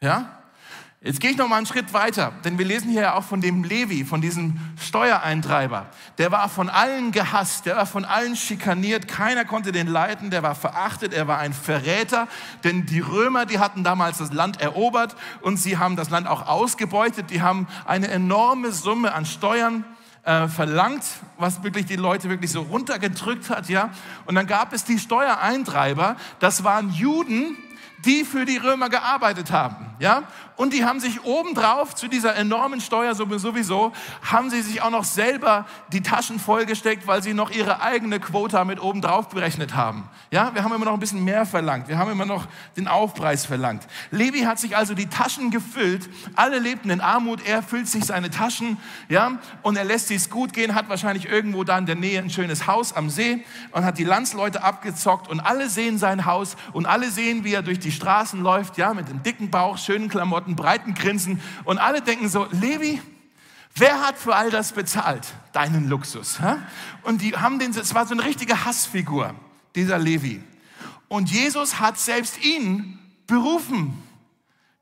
Ja? 0.00 0.43
Jetzt 1.04 1.20
gehe 1.20 1.32
ich 1.32 1.36
noch 1.36 1.48
mal 1.48 1.58
einen 1.58 1.66
Schritt 1.66 1.92
weiter, 1.92 2.32
denn 2.46 2.56
wir 2.56 2.64
lesen 2.64 2.88
hier 2.88 3.02
ja 3.02 3.14
auch 3.14 3.24
von 3.24 3.42
dem 3.42 3.62
Levi, 3.62 4.06
von 4.06 4.22
diesem 4.22 4.58
Steuereintreiber. 4.80 5.84
Der 6.16 6.32
war 6.32 6.48
von 6.48 6.70
allen 6.70 7.12
gehasst, 7.12 7.66
der 7.66 7.76
war 7.76 7.84
von 7.84 8.06
allen 8.06 8.36
schikaniert, 8.36 9.06
keiner 9.06 9.44
konnte 9.44 9.70
den 9.70 9.86
leiten, 9.86 10.30
der 10.30 10.42
war 10.42 10.54
verachtet, 10.54 11.12
er 11.12 11.28
war 11.28 11.36
ein 11.36 11.52
Verräter, 11.52 12.26
denn 12.64 12.86
die 12.86 13.00
Römer, 13.00 13.44
die 13.44 13.58
hatten 13.58 13.84
damals 13.84 14.16
das 14.16 14.32
Land 14.32 14.62
erobert 14.62 15.14
und 15.42 15.58
sie 15.58 15.76
haben 15.76 15.94
das 15.94 16.08
Land 16.08 16.26
auch 16.26 16.46
ausgebeutet, 16.46 17.28
die 17.28 17.42
haben 17.42 17.68
eine 17.84 18.08
enorme 18.08 18.72
Summe 18.72 19.12
an 19.12 19.26
Steuern 19.26 19.84
äh, 20.22 20.48
verlangt, 20.48 21.04
was 21.36 21.62
wirklich 21.62 21.84
die 21.84 21.96
Leute 21.96 22.30
wirklich 22.30 22.50
so 22.50 22.62
runtergedrückt 22.62 23.50
hat, 23.50 23.68
ja. 23.68 23.90
Und 24.24 24.36
dann 24.36 24.46
gab 24.46 24.72
es 24.72 24.84
die 24.84 24.98
Steuereintreiber, 24.98 26.16
das 26.38 26.64
waren 26.64 26.90
Juden, 26.94 27.58
die 28.04 28.24
für 28.24 28.44
die 28.44 28.56
Römer 28.56 28.88
gearbeitet 28.88 29.50
haben, 29.50 29.94
ja? 29.98 30.24
Und 30.56 30.72
die 30.72 30.84
haben 30.84 31.00
sich 31.00 31.24
obendrauf 31.24 31.96
zu 31.96 32.06
dieser 32.06 32.36
enormen 32.36 32.80
Steuer 32.80 33.16
sowieso, 33.16 33.92
haben 34.22 34.50
sie 34.50 34.62
sich 34.62 34.82
auch 34.82 34.90
noch 34.90 35.02
selber 35.02 35.66
die 35.92 36.00
Taschen 36.00 36.38
vollgesteckt, 36.38 37.08
weil 37.08 37.24
sie 37.24 37.34
noch 37.34 37.50
ihre 37.50 37.82
eigene 37.82 38.20
Quota 38.20 38.64
mit 38.64 38.80
obendrauf 38.80 39.28
berechnet 39.30 39.74
haben. 39.74 40.08
Ja, 40.30 40.54
wir 40.54 40.62
haben 40.62 40.72
immer 40.72 40.84
noch 40.84 40.92
ein 40.92 41.00
bisschen 41.00 41.24
mehr 41.24 41.44
verlangt. 41.44 41.88
Wir 41.88 41.98
haben 41.98 42.10
immer 42.10 42.24
noch 42.24 42.46
den 42.76 42.86
Aufpreis 42.86 43.46
verlangt. 43.46 43.84
Levi 44.12 44.42
hat 44.42 44.60
sich 44.60 44.76
also 44.76 44.94
die 44.94 45.08
Taschen 45.08 45.50
gefüllt. 45.50 46.08
Alle 46.36 46.60
lebten 46.60 46.90
in 46.90 47.00
Armut. 47.00 47.44
Er 47.44 47.60
füllt 47.60 47.88
sich 47.88 48.04
seine 48.04 48.30
Taschen, 48.30 48.76
ja, 49.08 49.38
und 49.62 49.76
er 49.76 49.84
lässt 49.84 50.06
sich's 50.06 50.30
gut 50.30 50.52
gehen, 50.52 50.76
hat 50.76 50.88
wahrscheinlich 50.88 51.28
irgendwo 51.28 51.64
da 51.64 51.76
in 51.78 51.86
der 51.86 51.96
Nähe 51.96 52.20
ein 52.20 52.30
schönes 52.30 52.68
Haus 52.68 52.92
am 52.92 53.10
See 53.10 53.44
und 53.72 53.84
hat 53.84 53.98
die 53.98 54.04
Landsleute 54.04 54.62
abgezockt 54.62 55.28
und 55.28 55.40
alle 55.40 55.68
sehen 55.68 55.98
sein 55.98 56.26
Haus 56.26 56.56
und 56.72 56.86
alle 56.86 57.10
sehen, 57.10 57.42
wie 57.42 57.54
er 57.54 57.62
durch 57.62 57.80
die 57.80 57.90
Straßen 57.94 58.42
läuft, 58.42 58.76
ja, 58.76 58.92
mit 58.92 59.08
dem 59.08 59.22
dicken 59.22 59.50
Bauch, 59.50 59.78
schönen 59.78 60.08
Klamotten, 60.08 60.56
breiten 60.56 60.94
Grinsen 60.94 61.40
und 61.64 61.78
alle 61.78 62.02
denken 62.02 62.28
so, 62.28 62.46
Levi, 62.50 63.00
wer 63.74 64.02
hat 64.02 64.18
für 64.18 64.36
all 64.36 64.50
das 64.50 64.72
bezahlt? 64.72 65.26
Deinen 65.52 65.88
Luxus. 65.88 66.40
Hä? 66.40 66.56
Und 67.02 67.22
die 67.22 67.36
haben 67.36 67.58
den, 67.58 67.70
es 67.70 67.94
war 67.94 68.06
so 68.06 68.14
eine 68.14 68.24
richtige 68.24 68.64
Hassfigur, 68.64 69.34
dieser 69.74 69.98
Levi. 69.98 70.42
Und 71.08 71.30
Jesus 71.30 71.80
hat 71.80 71.98
selbst 71.98 72.44
ihn 72.44 72.98
berufen, 73.26 74.02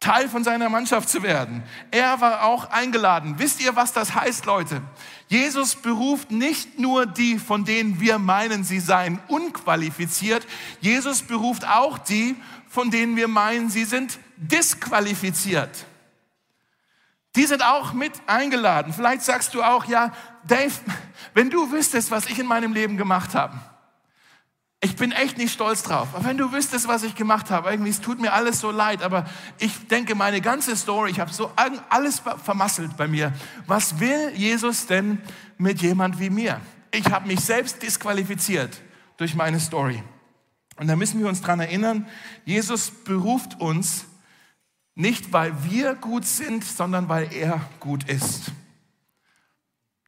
Teil 0.02 0.28
von 0.28 0.42
seiner 0.42 0.68
Mannschaft 0.68 1.08
zu 1.08 1.22
werden. 1.22 1.62
Er 1.92 2.20
war 2.20 2.42
auch 2.42 2.70
eingeladen. 2.70 3.36
Wisst 3.38 3.62
ihr, 3.62 3.76
was 3.76 3.92
das 3.92 4.16
heißt, 4.16 4.46
Leute? 4.46 4.82
Jesus 5.28 5.76
beruft 5.76 6.32
nicht 6.32 6.80
nur 6.80 7.06
die, 7.06 7.38
von 7.38 7.64
denen 7.64 8.00
wir 8.00 8.18
meinen, 8.18 8.64
sie 8.64 8.80
seien 8.80 9.20
unqualifiziert. 9.28 10.44
Jesus 10.80 11.22
beruft 11.22 11.68
auch 11.68 11.98
die, 11.98 12.34
von 12.72 12.90
denen 12.90 13.16
wir 13.16 13.28
meinen, 13.28 13.68
sie 13.68 13.84
sind 13.84 14.18
disqualifiziert. 14.38 15.84
Die 17.36 17.44
sind 17.44 17.62
auch 17.62 17.92
mit 17.92 18.12
eingeladen. 18.26 18.94
Vielleicht 18.94 19.20
sagst 19.20 19.52
du 19.52 19.62
auch, 19.62 19.84
ja, 19.84 20.10
Dave, 20.48 20.72
wenn 21.34 21.50
du 21.50 21.70
wüsstest, 21.70 22.10
was 22.10 22.24
ich 22.24 22.38
in 22.38 22.46
meinem 22.46 22.72
Leben 22.72 22.96
gemacht 22.96 23.34
habe. 23.34 23.60
Ich 24.80 24.96
bin 24.96 25.12
echt 25.12 25.36
nicht 25.36 25.52
stolz 25.52 25.82
drauf. 25.82 26.08
Aber 26.14 26.24
wenn 26.24 26.38
du 26.38 26.50
wüsstest, 26.50 26.88
was 26.88 27.02
ich 27.02 27.14
gemacht 27.14 27.50
habe, 27.50 27.70
irgendwie, 27.70 27.90
es 27.90 28.00
tut 28.00 28.18
mir 28.18 28.32
alles 28.32 28.60
so 28.60 28.70
leid, 28.70 29.02
aber 29.02 29.26
ich 29.58 29.86
denke, 29.88 30.14
meine 30.14 30.40
ganze 30.40 30.74
Story, 30.74 31.10
ich 31.10 31.20
habe 31.20 31.30
so 31.30 31.52
alles 31.90 32.22
vermasselt 32.42 32.96
bei 32.96 33.06
mir. 33.06 33.34
Was 33.66 34.00
will 34.00 34.32
Jesus 34.34 34.86
denn 34.86 35.20
mit 35.58 35.82
jemand 35.82 36.18
wie 36.18 36.30
mir? 36.30 36.58
Ich 36.90 37.04
habe 37.12 37.28
mich 37.28 37.40
selbst 37.40 37.82
disqualifiziert 37.82 38.80
durch 39.18 39.34
meine 39.34 39.60
Story. 39.60 40.02
Und 40.76 40.88
da 40.88 40.96
müssen 40.96 41.20
wir 41.20 41.28
uns 41.28 41.42
dran 41.42 41.60
erinnern, 41.60 42.06
Jesus 42.44 42.90
beruft 42.90 43.60
uns 43.60 44.06
nicht, 44.94 45.32
weil 45.32 45.64
wir 45.64 45.94
gut 45.94 46.24
sind, 46.24 46.64
sondern 46.64 47.08
weil 47.08 47.32
er 47.32 47.60
gut 47.80 48.08
ist. 48.08 48.52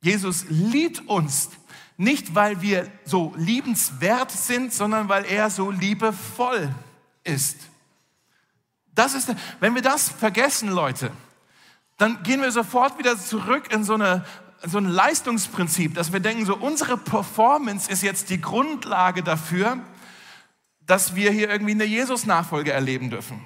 Jesus 0.03 0.44
liebt 0.48 1.09
uns 1.09 1.50
nicht, 1.96 2.35
weil 2.35 2.61
wir 2.61 2.90
so 3.05 3.33
liebenswert 3.37 4.31
sind, 4.31 4.72
sondern 4.72 5.09
weil 5.09 5.24
er 5.24 5.48
so 5.48 5.70
liebevoll 5.70 6.74
ist. 7.22 7.57
Das 8.94 9.14
ist, 9.14 9.35
wenn 9.61 9.74
wir 9.74 9.83
das 9.83 10.09
vergessen, 10.09 10.68
Leute, 10.68 11.11
dann 11.96 12.22
gehen 12.22 12.42
wir 12.42 12.50
sofort 12.50 12.98
wieder 12.98 13.18
zurück 13.18 13.72
in 13.72 13.85
so, 13.85 13.94
eine, 13.94 14.24
so 14.64 14.79
ein 14.79 14.87
Leistungsprinzip, 14.87 15.94
dass 15.94 16.12
wir 16.12 16.20
denken, 16.20 16.44
so 16.44 16.57
unsere 16.57 16.96
Performance 16.96 17.90
ist 17.90 18.03
jetzt 18.03 18.31
die 18.31 18.40
Grundlage 18.40 19.22
dafür, 19.22 19.79
dass 20.87 21.14
wir 21.14 21.31
hier 21.31 21.51
irgendwie 21.51 21.73
eine 21.73 21.85
Jesus-Nachfolge 21.85 22.73
erleben 22.73 23.11
dürfen. 23.11 23.44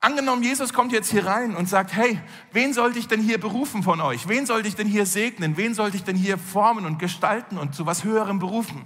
Angenommen, 0.00 0.42
Jesus 0.42 0.72
kommt 0.72 0.92
jetzt 0.92 1.12
hier 1.12 1.26
rein 1.26 1.54
und 1.54 1.68
sagt, 1.68 1.94
hey, 1.94 2.18
wen 2.50 2.72
sollte 2.72 2.98
ich 2.98 3.06
denn 3.06 3.20
hier 3.20 3.38
berufen 3.38 3.84
von 3.84 4.00
euch? 4.00 4.26
Wen 4.26 4.46
sollte 4.46 4.66
ich 4.66 4.74
denn 4.74 4.88
hier 4.88 5.06
segnen? 5.06 5.56
Wen 5.56 5.74
sollte 5.74 5.96
ich 5.96 6.02
denn 6.02 6.16
hier 6.16 6.38
formen 6.38 6.86
und 6.86 6.98
gestalten 6.98 7.56
und 7.56 7.74
zu 7.76 7.86
was 7.86 8.02
Höherem 8.02 8.40
berufen? 8.40 8.84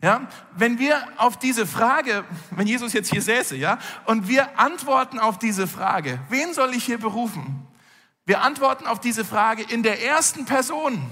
Ja, 0.00 0.28
wenn 0.54 0.78
wir 0.78 1.02
auf 1.16 1.38
diese 1.38 1.66
Frage, 1.66 2.24
wenn 2.50 2.66
Jesus 2.66 2.92
jetzt 2.92 3.10
hier 3.10 3.22
säße, 3.22 3.56
ja, 3.56 3.78
und 4.06 4.28
wir 4.28 4.58
antworten 4.58 5.18
auf 5.18 5.38
diese 5.38 5.66
Frage, 5.66 6.20
wen 6.28 6.52
soll 6.54 6.74
ich 6.74 6.84
hier 6.84 6.98
berufen? 6.98 7.66
Wir 8.24 8.42
antworten 8.42 8.86
auf 8.86 9.00
diese 9.00 9.24
Frage 9.24 9.64
in 9.64 9.82
der 9.82 10.04
ersten 10.04 10.44
Person 10.44 11.10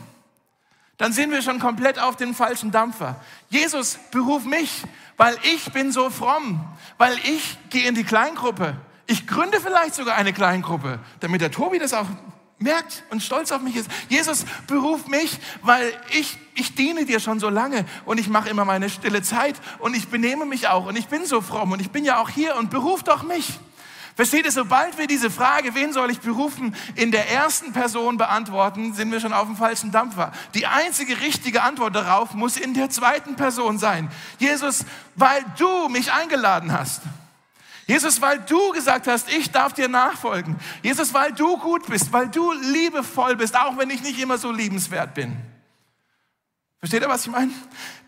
dann 1.03 1.13
sind 1.13 1.33
wir 1.33 1.43
schon 1.43 1.59
komplett 1.59 1.99
auf 1.99 2.15
den 2.15 2.33
falschen 2.33 2.71
Dampfer. 2.71 3.17
Jesus, 3.49 3.99
beruf 4.13 4.45
mich, 4.45 4.85
weil 5.17 5.37
ich 5.43 5.73
bin 5.73 5.93
so 5.93 6.11
fromm, 6.11 6.65
weil 6.99 7.17
ich 7.19 7.59
gehe 7.71 7.89
in 7.89 7.95
die 7.95 8.05
Kleingruppe. 8.05 8.77
Ich 9.07 9.27
gründe 9.27 9.61
vielleicht 9.61 9.95
sogar 9.95 10.17
eine 10.17 10.33
Kleingruppe, 10.33 10.99
damit 11.21 11.41
der 11.41 11.51
Tobi 11.51 11.79
das 11.79 11.93
auch 11.93 12.07
merkt 12.59 13.03
und 13.11 13.23
stolz 13.23 13.53
auf 13.53 13.61
mich 13.61 13.77
ist. 13.77 13.91
Jesus, 14.09 14.45
beruf 14.67 15.09
mich, 15.09 15.39
weil 15.63 15.93
ich, 16.11 16.39
ich 16.55 16.75
diene 16.75 17.05
dir 17.05 17.21
schon 17.21 17.41
so 17.41 17.49
lange 17.49 17.85
und 18.05 18.19
ich 18.19 18.29
mache 18.29 18.49
immer 18.49 18.65
meine 18.65 18.89
stille 18.89 19.23
Zeit 19.23 19.57
und 19.81 19.97
ich 19.97 20.09
benehme 20.09 20.47
mich 20.47 20.69
auch 20.69 20.87
und 20.87 20.97
ich 20.97 21.09
bin 21.09 21.27
so 21.27 21.41
fromm 21.41 21.73
und 21.73 21.81
ich 21.81 21.91
bin 21.91 22.05
ja 22.05 22.21
auch 22.21 22.29
hier 22.29 22.57
und 22.57 22.71
beruf 22.71 23.03
doch 23.03 23.23
mich. 23.23 23.59
Versteht 24.15 24.45
ihr, 24.45 24.53
sobald 24.53 24.99
wir 24.99 25.07
diese 25.07 25.31
Frage, 25.31 25.75
wen 25.75 25.93
soll 25.93 26.11
ich 26.11 26.21
berufen, 26.21 26.77
in 26.97 27.11
der 27.11 27.31
ersten 27.31 27.73
Person 27.73 28.19
beantworten, 28.19 28.93
sind 28.93 29.11
wir 29.11 29.21
schon 29.21 29.33
auf 29.33 29.47
dem 29.47 29.57
falschen 29.57 29.91
Dampfer. 29.91 30.33
Die 30.55 30.67
einzige 30.67 31.21
richtige 31.21 31.63
Antwort 31.63 31.95
darauf 31.95 32.35
muss 32.35 32.57
in 32.57 32.75
der 32.75 32.91
zweiten 32.91 33.37
Person 33.37 33.79
sein. 33.79 34.11
Jesus, 34.39 34.85
weil 35.15 35.43
du 35.59 35.89
mich 35.89 36.13
eingeladen 36.13 36.73
hast. 36.73 37.03
Jesus, 37.87 38.21
weil 38.21 38.39
du 38.41 38.71
gesagt 38.73 39.07
hast, 39.07 39.33
ich 39.33 39.51
darf 39.51 39.73
dir 39.73 39.89
nachfolgen. 39.89 40.57
Jesus, 40.83 41.13
weil 41.15 41.33
du 41.33 41.57
gut 41.57 41.87
bist, 41.87 42.13
weil 42.13 42.29
du 42.29 42.53
liebevoll 42.53 43.37
bist, 43.37 43.59
auch 43.59 43.77
wenn 43.79 43.91
ich 43.91 44.03
nicht 44.03 44.21
immer 44.21 44.39
so 44.39 44.53
liebenswert 44.53 45.15
bin. 45.15 45.37
Versteht 46.83 47.03
ihr, 47.03 47.09
was 47.09 47.25
ich 47.25 47.31
meine? 47.31 47.53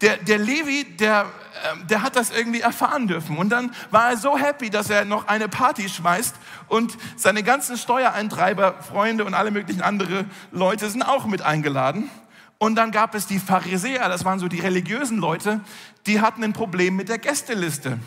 Der, 0.00 0.16
der 0.16 0.36
Levi, 0.36 0.82
der, 0.96 1.26
ähm, 1.70 1.86
der 1.86 2.02
hat 2.02 2.16
das 2.16 2.32
irgendwie 2.32 2.60
erfahren 2.60 3.06
dürfen. 3.06 3.38
Und 3.38 3.50
dann 3.50 3.72
war 3.92 4.10
er 4.10 4.16
so 4.16 4.36
happy, 4.36 4.68
dass 4.68 4.90
er 4.90 5.04
noch 5.04 5.28
eine 5.28 5.48
Party 5.48 5.88
schmeißt 5.88 6.34
und 6.66 6.98
seine 7.14 7.44
ganzen 7.44 7.76
Steuereintreiber, 7.76 8.82
Freunde 8.82 9.26
und 9.26 9.34
alle 9.34 9.52
möglichen 9.52 9.80
andere 9.80 10.24
Leute 10.50 10.90
sind 10.90 11.04
auch 11.04 11.26
mit 11.26 11.40
eingeladen. 11.40 12.10
Und 12.58 12.74
dann 12.74 12.90
gab 12.90 13.14
es 13.14 13.28
die 13.28 13.38
Pharisäer, 13.38 14.08
das 14.08 14.24
waren 14.24 14.40
so 14.40 14.48
die 14.48 14.58
religiösen 14.58 15.18
Leute, 15.18 15.60
die 16.08 16.20
hatten 16.20 16.42
ein 16.42 16.52
Problem 16.52 16.96
mit 16.96 17.08
der 17.08 17.18
Gästeliste. 17.18 18.00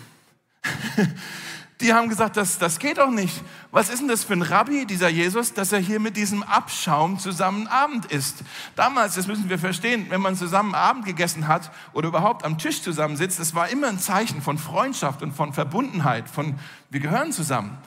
Die 1.79 1.93
haben 1.93 2.09
gesagt, 2.09 2.37
das, 2.37 2.57
das 2.57 2.79
geht 2.79 2.97
doch 2.97 3.11
nicht. 3.11 3.43
Was 3.71 3.89
ist 3.89 3.99
denn 3.99 4.07
das 4.07 4.23
für 4.23 4.33
ein 4.33 4.41
Rabbi, 4.41 4.87
dieser 4.87 5.09
Jesus, 5.09 5.53
dass 5.53 5.71
er 5.71 5.79
hier 5.79 5.99
mit 5.99 6.17
diesem 6.17 6.41
Abschaum 6.41 7.19
zusammen 7.19 7.67
Abend 7.67 8.05
isst? 8.05 8.37
Damals, 8.75 9.13
das 9.13 9.27
müssen 9.27 9.47
wir 9.47 9.59
verstehen, 9.59 10.07
wenn 10.09 10.21
man 10.21 10.35
zusammen 10.35 10.73
Abend 10.73 11.05
gegessen 11.05 11.47
hat 11.47 11.71
oder 11.93 12.07
überhaupt 12.07 12.43
am 12.43 12.57
Tisch 12.57 12.81
zusammensitzt, 12.81 13.39
das 13.39 13.53
war 13.53 13.69
immer 13.69 13.89
ein 13.89 13.99
Zeichen 13.99 14.41
von 14.41 14.57
Freundschaft 14.57 15.21
und 15.21 15.33
von 15.33 15.53
Verbundenheit, 15.53 16.27
von 16.27 16.55
wir 16.89 16.99
gehören 16.99 17.31
zusammen. 17.31 17.77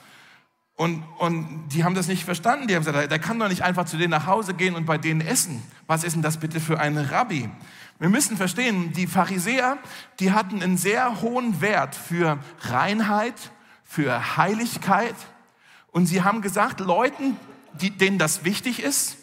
Und, 0.76 1.03
und 1.18 1.68
die 1.74 1.85
haben 1.85 1.94
das 1.94 2.09
nicht 2.09 2.24
verstanden. 2.24 2.66
Die 2.66 2.74
haben 2.74 2.85
gesagt, 2.85 3.11
der 3.11 3.18
kann 3.18 3.38
doch 3.38 3.48
nicht 3.48 3.62
einfach 3.62 3.85
zu 3.85 3.98
denen 3.98 4.12
nach 4.12 4.26
Hause 4.26 4.55
gehen 4.55 4.74
und 4.74 4.87
bei 4.87 4.96
denen 4.96 5.20
essen. 5.20 5.62
Was 5.87 6.05
ist 6.05 6.14
denn 6.14 6.22
das 6.22 6.38
bitte 6.38 6.59
für 6.59 6.81
ein 6.81 6.96
Rabbi? 6.96 7.50
Wir 7.98 8.09
müssen 8.09 8.38
verstehen, 8.38 8.94
die 8.94 9.07
Pharisäer, 9.07 9.76
die 10.20 10.33
hatten 10.33 10.62
einen 10.62 10.79
sehr 10.79 11.20
hohen 11.20 11.61
Wert 11.61 11.94
für 11.94 12.38
Reinheit, 12.61 13.35
für 13.90 14.37
Heiligkeit. 14.37 15.16
Und 15.90 16.07
sie 16.07 16.22
haben 16.22 16.42
gesagt, 16.42 16.79
Leuten, 16.79 17.37
die, 17.72 17.90
denen 17.90 18.18
das 18.18 18.44
wichtig 18.44 18.81
ist, 18.81 19.16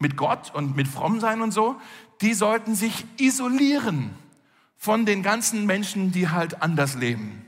mit 0.00 0.16
Gott 0.16 0.52
und 0.52 0.74
mit 0.74 0.88
Frommsein 0.88 1.40
und 1.40 1.52
so, 1.52 1.80
die 2.20 2.34
sollten 2.34 2.74
sich 2.74 3.06
isolieren 3.16 4.10
von 4.76 5.06
den 5.06 5.22
ganzen 5.22 5.66
Menschen, 5.66 6.10
die 6.10 6.28
halt 6.28 6.62
anders 6.62 6.96
leben. 6.96 7.46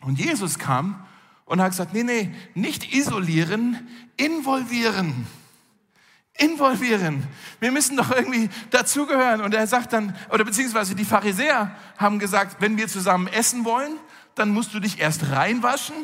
Und 0.00 0.18
Jesus 0.18 0.58
kam 0.58 1.06
und 1.44 1.60
hat 1.60 1.72
gesagt, 1.72 1.92
nee, 1.92 2.04
nee, 2.04 2.34
nicht 2.54 2.94
isolieren, 2.94 3.86
involvieren. 4.16 5.26
Involvieren. 6.38 7.24
Wir 7.60 7.70
müssen 7.70 7.98
doch 7.98 8.10
irgendwie 8.10 8.48
dazugehören. 8.70 9.42
Und 9.42 9.52
er 9.52 9.66
sagt 9.66 9.92
dann, 9.92 10.16
oder 10.30 10.44
beziehungsweise 10.44 10.94
die 10.94 11.04
Pharisäer 11.04 11.76
haben 11.98 12.18
gesagt, 12.18 12.62
wenn 12.62 12.78
wir 12.78 12.88
zusammen 12.88 13.26
essen 13.26 13.66
wollen, 13.66 13.98
dann 14.34 14.50
musst 14.50 14.74
du 14.74 14.80
dich 14.80 14.98
erst 15.00 15.30
reinwaschen 15.30 15.94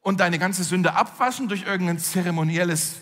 und 0.00 0.20
deine 0.20 0.38
ganze 0.38 0.64
Sünde 0.64 0.94
abwaschen 0.94 1.48
durch 1.48 1.62
irgendein 1.62 1.98
zeremonielles 1.98 2.96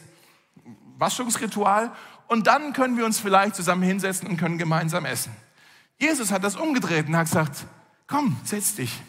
Waschungsritual 0.98 1.92
und 2.26 2.46
dann 2.46 2.72
können 2.72 2.96
wir 2.96 3.04
uns 3.04 3.18
vielleicht 3.18 3.56
zusammen 3.56 3.82
hinsetzen 3.82 4.28
und 4.28 4.36
können 4.36 4.58
gemeinsam 4.58 5.04
essen. 5.04 5.32
Jesus 5.98 6.30
hat 6.30 6.44
das 6.44 6.56
umgedreht 6.56 7.08
und 7.08 7.16
hat 7.16 7.26
gesagt, 7.26 7.66
komm, 8.06 8.36
setz 8.44 8.74
dich. 8.74 9.00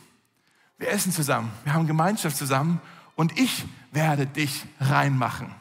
Wir 0.77 0.89
essen 0.89 1.11
zusammen, 1.11 1.51
wir 1.63 1.73
haben 1.73 1.87
Gemeinschaft 1.87 2.37
zusammen 2.37 2.79
und 3.15 3.37
ich 3.37 3.65
werde 3.91 4.25
dich 4.25 4.65
reinmachen. 4.79 5.53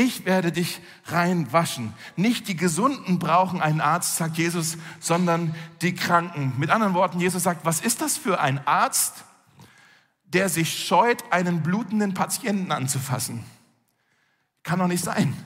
Ich 0.00 0.24
werde 0.24 0.50
dich 0.50 0.80
reinwaschen. 1.08 1.92
Nicht 2.16 2.48
die 2.48 2.56
Gesunden 2.56 3.18
brauchen 3.18 3.60
einen 3.60 3.82
Arzt, 3.82 4.16
sagt 4.16 4.38
Jesus, 4.38 4.78
sondern 4.98 5.54
die 5.82 5.94
Kranken. 5.94 6.54
Mit 6.56 6.70
anderen 6.70 6.94
Worten, 6.94 7.20
Jesus 7.20 7.42
sagt, 7.42 7.66
was 7.66 7.82
ist 7.82 8.00
das 8.00 8.16
für 8.16 8.40
ein 8.40 8.66
Arzt, 8.66 9.24
der 10.24 10.48
sich 10.48 10.86
scheut, 10.86 11.22
einen 11.30 11.62
blutenden 11.62 12.14
Patienten 12.14 12.72
anzufassen? 12.72 13.44
Kann 14.62 14.78
doch 14.78 14.86
nicht 14.86 15.04
sein. 15.04 15.36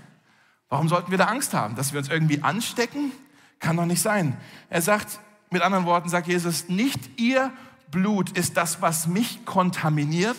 Warum 0.69 0.89
sollten 0.89 1.11
wir 1.11 1.19
da 1.19 1.25
Angst 1.25 1.53
haben? 1.53 1.75
Dass 1.75 1.93
wir 1.93 1.99
uns 1.99 2.09
irgendwie 2.09 2.45
anstecken? 2.45 3.11
Kann 3.59 3.77
doch 3.77 3.87
nicht 3.87 4.03
sein. 4.03 4.37
Er 4.71 4.83
sagt, 4.83 5.19
mit 5.51 5.63
anderen 5.63 5.85
Worten 5.85 6.09
sagt 6.09 6.29
Jesus, 6.29 6.69
nicht 6.69 7.19
ihr 7.21 7.53
Blut 7.91 8.31
ist 8.31 8.57
das, 8.57 8.81
was 8.81 9.09
mich 9.09 9.45
kontaminiert, 9.47 10.37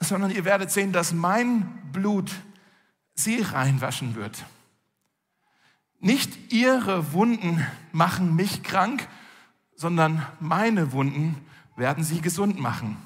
sondern 0.00 0.30
ihr 0.30 0.46
werdet 0.46 0.70
sehen, 0.70 0.94
dass 0.94 1.12
mein 1.12 1.68
Blut 1.92 2.32
sie 3.18 3.40
reinwaschen 3.40 4.14
wird. 4.14 4.44
Nicht 6.00 6.52
ihre 6.52 7.12
Wunden 7.12 7.66
machen 7.92 8.36
mich 8.36 8.62
krank, 8.62 9.08
sondern 9.74 10.24
meine 10.38 10.92
Wunden 10.92 11.36
werden 11.76 12.04
sie 12.04 12.20
gesund 12.20 12.60
machen. 12.60 12.96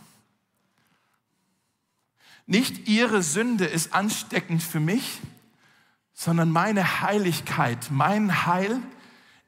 Nicht 2.47 2.89
ihre 2.89 3.23
Sünde 3.23 3.65
ist 3.65 3.95
ansteckend 3.95 4.63
für 4.63 4.81
mich, 4.81 5.21
sondern 6.13 6.51
meine 6.51 7.01
Heiligkeit, 7.01 7.91
mein 7.91 8.47
Heil 8.47 8.81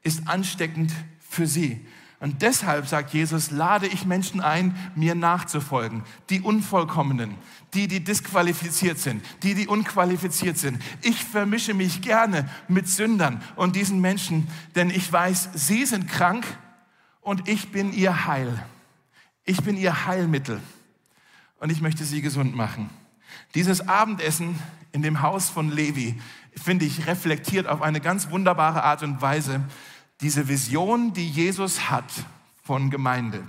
ist 0.01 0.27
ansteckend 0.27 0.91
für 1.19 1.45
sie. 1.45 1.85
Und 2.19 2.41
deshalb, 2.41 2.87
sagt 2.87 3.13
Jesus, 3.13 3.51
lade 3.51 3.87
ich 3.87 4.05
Menschen 4.05 4.39
ein, 4.39 4.75
mir 4.95 5.15
nachzufolgen. 5.15 6.03
Die 6.29 6.41
Unvollkommenen, 6.41 7.35
die, 7.73 7.87
die 7.87 8.03
disqualifiziert 8.03 8.97
sind, 8.97 9.23
die, 9.43 9.53
die 9.53 9.67
unqualifiziert 9.67 10.57
sind. 10.57 10.81
Ich 11.01 11.23
vermische 11.23 11.73
mich 11.73 12.01
gerne 12.01 12.49
mit 12.67 12.87
Sündern 12.87 13.43
und 13.57 13.75
diesen 13.75 13.99
Menschen, 13.99 14.47
denn 14.75 14.89
ich 14.89 15.11
weiß, 15.11 15.49
sie 15.53 15.85
sind 15.85 16.07
krank 16.07 16.45
und 17.21 17.49
ich 17.49 17.71
bin 17.71 17.91
ihr 17.91 18.25
Heil. 18.25 18.63
Ich 19.43 19.61
bin 19.61 19.77
ihr 19.77 20.05
Heilmittel 20.05 20.61
und 21.59 21.69
ich 21.69 21.81
möchte 21.81 22.05
sie 22.05 22.21
gesund 22.21 22.55
machen. 22.55 22.89
Dieses 23.55 23.87
Abendessen 23.87 24.57
in 24.91 25.01
dem 25.01 25.21
Haus 25.21 25.49
von 25.49 25.69
Levi, 25.69 26.19
finde 26.55 26.85
ich, 26.85 27.05
reflektiert 27.05 27.67
auf 27.67 27.81
eine 27.81 27.99
ganz 27.99 28.29
wunderbare 28.29 28.83
Art 28.83 29.03
und 29.03 29.21
Weise, 29.21 29.61
diese 30.21 30.47
Vision, 30.47 31.13
die 31.13 31.27
Jesus 31.27 31.89
hat 31.89 32.11
von 32.63 32.89
Gemeinde. 32.89 33.43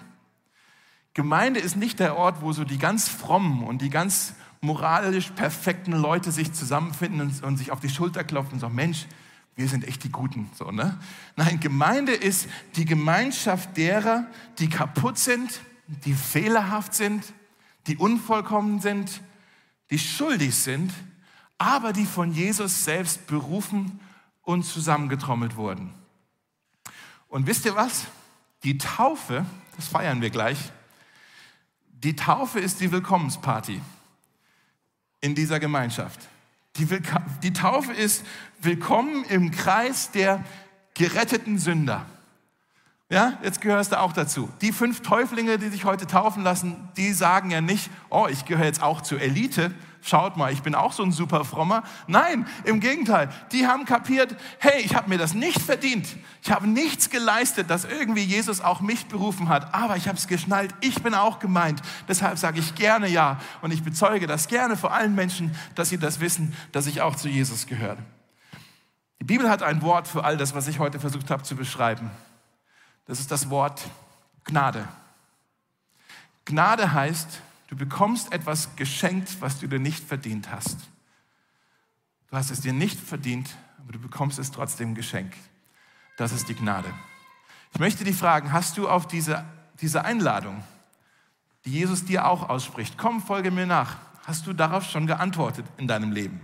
Gemeinde 1.14 1.60
ist 1.60 1.76
nicht 1.76 1.98
der 1.98 2.16
Ort, 2.16 2.42
wo 2.42 2.52
so 2.52 2.64
die 2.64 2.78
ganz 2.78 3.08
frommen 3.08 3.62
und 3.62 3.80
die 3.80 3.90
ganz 3.90 4.34
moralisch 4.60 5.30
perfekten 5.30 5.92
Leute 5.92 6.32
sich 6.32 6.52
zusammenfinden 6.52 7.20
und, 7.20 7.42
und 7.42 7.56
sich 7.56 7.70
auf 7.70 7.80
die 7.80 7.88
Schulter 7.88 8.24
klopfen 8.24 8.54
und 8.54 8.60
sagen, 8.60 8.74
Mensch, 8.74 9.06
wir 9.54 9.68
sind 9.68 9.88
echt 9.88 10.04
die 10.04 10.10
Guten. 10.10 10.50
So, 10.54 10.70
ne? 10.70 10.98
Nein, 11.36 11.60
Gemeinde 11.60 12.12
ist 12.12 12.48
die 12.74 12.84
Gemeinschaft 12.84 13.76
derer, 13.76 14.26
die 14.58 14.68
kaputt 14.68 15.16
sind, 15.16 15.60
die 15.86 16.12
fehlerhaft 16.12 16.94
sind, 16.94 17.32
die 17.86 17.96
unvollkommen 17.96 18.80
sind, 18.80 19.22
die 19.90 19.98
schuldig 19.98 20.54
sind, 20.54 20.92
aber 21.58 21.92
die 21.92 22.04
von 22.04 22.32
Jesus 22.32 22.84
selbst 22.84 23.26
berufen 23.26 24.00
und 24.42 24.64
zusammengetrommelt 24.64 25.56
wurden. 25.56 25.94
Und 27.36 27.46
wisst 27.46 27.66
ihr 27.66 27.76
was? 27.76 28.06
Die 28.62 28.78
Taufe, 28.78 29.44
das 29.76 29.88
feiern 29.88 30.22
wir 30.22 30.30
gleich, 30.30 30.56
die 31.90 32.16
Taufe 32.16 32.60
ist 32.60 32.80
die 32.80 32.90
Willkommensparty 32.90 33.82
in 35.20 35.34
dieser 35.34 35.60
Gemeinschaft. 35.60 36.18
Die, 36.76 36.88
die 37.42 37.52
Taufe 37.52 37.92
ist 37.92 38.24
Willkommen 38.62 39.22
im 39.24 39.50
Kreis 39.50 40.10
der 40.12 40.42
geretteten 40.94 41.58
Sünder. 41.58 42.06
Ja, 43.10 43.38
jetzt 43.42 43.60
gehörst 43.60 43.92
du 43.92 44.00
auch 44.00 44.14
dazu. 44.14 44.48
Die 44.62 44.72
fünf 44.72 45.02
Täuflinge, 45.02 45.58
die 45.58 45.68
sich 45.68 45.84
heute 45.84 46.06
taufen 46.06 46.42
lassen, 46.42 46.88
die 46.96 47.12
sagen 47.12 47.50
ja 47.50 47.60
nicht, 47.60 47.90
oh, 48.08 48.28
ich 48.30 48.46
gehöre 48.46 48.64
jetzt 48.64 48.82
auch 48.82 49.02
zur 49.02 49.20
Elite, 49.20 49.74
schaut 50.02 50.36
mal, 50.36 50.52
ich 50.52 50.62
bin 50.62 50.74
auch 50.74 50.92
so 50.92 51.02
ein 51.02 51.12
super 51.12 51.44
frommer. 51.44 51.82
Nein, 52.06 52.46
im 52.64 52.80
Gegenteil, 52.80 53.28
die 53.52 53.66
haben 53.66 53.84
kapiert, 53.84 54.36
hey, 54.58 54.82
ich 54.82 54.94
habe 54.94 55.08
mir 55.08 55.18
das 55.18 55.34
nicht 55.34 55.60
verdient. 55.60 56.08
Ich 56.42 56.50
habe 56.50 56.66
nichts 56.66 57.10
geleistet, 57.10 57.70
dass 57.70 57.84
irgendwie 57.84 58.22
Jesus 58.22 58.60
auch 58.60 58.80
mich 58.80 59.06
berufen 59.06 59.48
hat, 59.48 59.74
aber 59.74 59.96
ich 59.96 60.08
habe 60.08 60.18
es 60.18 60.26
geschnallt, 60.26 60.74
ich 60.80 61.02
bin 61.02 61.14
auch 61.14 61.38
gemeint. 61.38 61.82
Deshalb 62.08 62.38
sage 62.38 62.60
ich 62.60 62.74
gerne 62.74 63.08
ja 63.08 63.38
und 63.62 63.72
ich 63.72 63.82
bezeuge 63.82 64.26
das 64.26 64.48
gerne 64.48 64.76
vor 64.76 64.92
allen 64.92 65.14
Menschen, 65.14 65.54
dass 65.74 65.88
sie 65.88 65.98
das 65.98 66.20
wissen, 66.20 66.54
dass 66.72 66.86
ich 66.86 67.00
auch 67.00 67.16
zu 67.16 67.28
Jesus 67.28 67.66
gehöre. 67.66 67.98
Die 69.20 69.24
Bibel 69.24 69.48
hat 69.48 69.62
ein 69.62 69.82
Wort 69.82 70.06
für 70.08 70.24
all 70.24 70.36
das, 70.36 70.54
was 70.54 70.68
ich 70.68 70.78
heute 70.78 71.00
versucht 71.00 71.30
habe 71.30 71.42
zu 71.42 71.56
beschreiben. 71.56 72.10
Das 73.06 73.20
ist 73.20 73.30
das 73.30 73.50
Wort 73.50 73.82
Gnade. 74.44 74.86
Gnade 76.44 76.92
heißt, 76.92 77.40
Du 77.68 77.76
bekommst 77.76 78.32
etwas 78.32 78.76
geschenkt, 78.76 79.40
was 79.40 79.58
du 79.58 79.66
dir 79.66 79.78
nicht 79.78 80.04
verdient 80.04 80.50
hast. 80.50 80.78
Du 82.30 82.36
hast 82.36 82.50
es 82.50 82.60
dir 82.60 82.72
nicht 82.72 82.98
verdient, 82.98 83.56
aber 83.78 83.92
du 83.92 83.98
bekommst 83.98 84.38
es 84.38 84.50
trotzdem 84.50 84.94
geschenkt. 84.94 85.36
Das 86.16 86.32
ist 86.32 86.48
die 86.48 86.54
Gnade. 86.54 86.92
Ich 87.72 87.80
möchte 87.80 88.04
dich 88.04 88.16
fragen, 88.16 88.52
hast 88.52 88.78
du 88.78 88.88
auf 88.88 89.06
diese, 89.06 89.44
diese 89.80 90.04
Einladung, 90.04 90.62
die 91.64 91.72
Jesus 91.72 92.04
dir 92.04 92.26
auch 92.26 92.48
ausspricht. 92.48 92.96
Komm, 92.96 93.20
folge 93.20 93.50
mir 93.50 93.66
nach. 93.66 93.96
Hast 94.24 94.46
du 94.46 94.52
darauf 94.52 94.84
schon 94.84 95.06
geantwortet 95.06 95.66
in 95.76 95.86
deinem 95.86 96.12
Leben? 96.12 96.40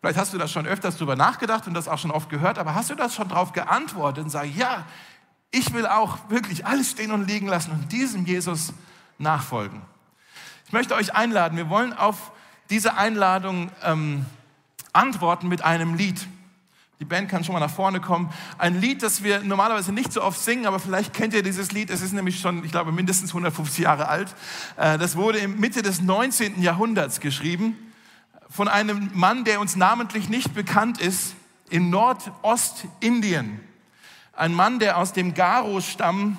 Vielleicht 0.00 0.18
hast 0.18 0.34
du 0.34 0.38
das 0.38 0.52
schon 0.52 0.66
öfters 0.66 0.98
drüber 0.98 1.16
nachgedacht 1.16 1.66
und 1.66 1.74
das 1.74 1.88
auch 1.88 1.98
schon 1.98 2.10
oft 2.10 2.28
gehört, 2.28 2.58
aber 2.58 2.74
hast 2.74 2.90
du 2.90 2.94
das 2.94 3.14
schon 3.14 3.28
darauf 3.28 3.52
geantwortet 3.52 4.24
und 4.24 4.30
sagst, 4.30 4.54
ja, 4.54 4.84
ich 5.50 5.72
will 5.72 5.86
auch 5.86 6.18
wirklich 6.28 6.66
alles 6.66 6.90
stehen 6.90 7.10
und 7.10 7.26
liegen 7.26 7.46
lassen 7.46 7.70
und 7.70 7.90
diesem 7.90 8.26
Jesus 8.26 8.74
nachfolgen. 9.18 9.80
Ich 10.66 10.72
möchte 10.72 10.94
euch 10.94 11.14
einladen, 11.14 11.56
wir 11.56 11.68
wollen 11.68 11.92
auf 11.92 12.32
diese 12.70 12.96
Einladung 12.96 13.70
ähm, 13.82 14.24
antworten 14.92 15.48
mit 15.48 15.62
einem 15.62 15.94
Lied. 15.94 16.26
Die 17.00 17.04
Band 17.04 17.28
kann 17.28 17.44
schon 17.44 17.52
mal 17.52 17.60
nach 17.60 17.70
vorne 17.70 18.00
kommen. 18.00 18.32
Ein 18.56 18.80
Lied, 18.80 19.02
das 19.02 19.22
wir 19.22 19.40
normalerweise 19.40 19.92
nicht 19.92 20.12
so 20.12 20.22
oft 20.22 20.40
singen, 20.40 20.66
aber 20.66 20.78
vielleicht 20.78 21.12
kennt 21.12 21.34
ihr 21.34 21.42
dieses 21.42 21.72
Lied. 21.72 21.90
Es 21.90 22.00
ist 22.00 22.12
nämlich 22.12 22.40
schon, 22.40 22.64
ich 22.64 22.70
glaube, 22.70 22.92
mindestens 22.92 23.30
150 23.30 23.84
Jahre 23.84 24.08
alt. 24.08 24.34
Äh, 24.76 24.96
das 24.96 25.16
wurde 25.16 25.38
in 25.38 25.60
Mitte 25.60 25.82
des 25.82 26.00
19. 26.00 26.62
Jahrhunderts 26.62 27.20
geschrieben 27.20 27.76
von 28.48 28.68
einem 28.68 29.10
Mann, 29.12 29.44
der 29.44 29.60
uns 29.60 29.76
namentlich 29.76 30.28
nicht 30.28 30.54
bekannt 30.54 31.00
ist, 31.00 31.34
in 31.68 31.90
Nordostindien. 31.90 33.60
Ein 34.32 34.54
Mann, 34.54 34.78
der 34.78 34.96
aus 34.96 35.12
dem 35.12 35.34
Garo-Stamm 35.34 36.36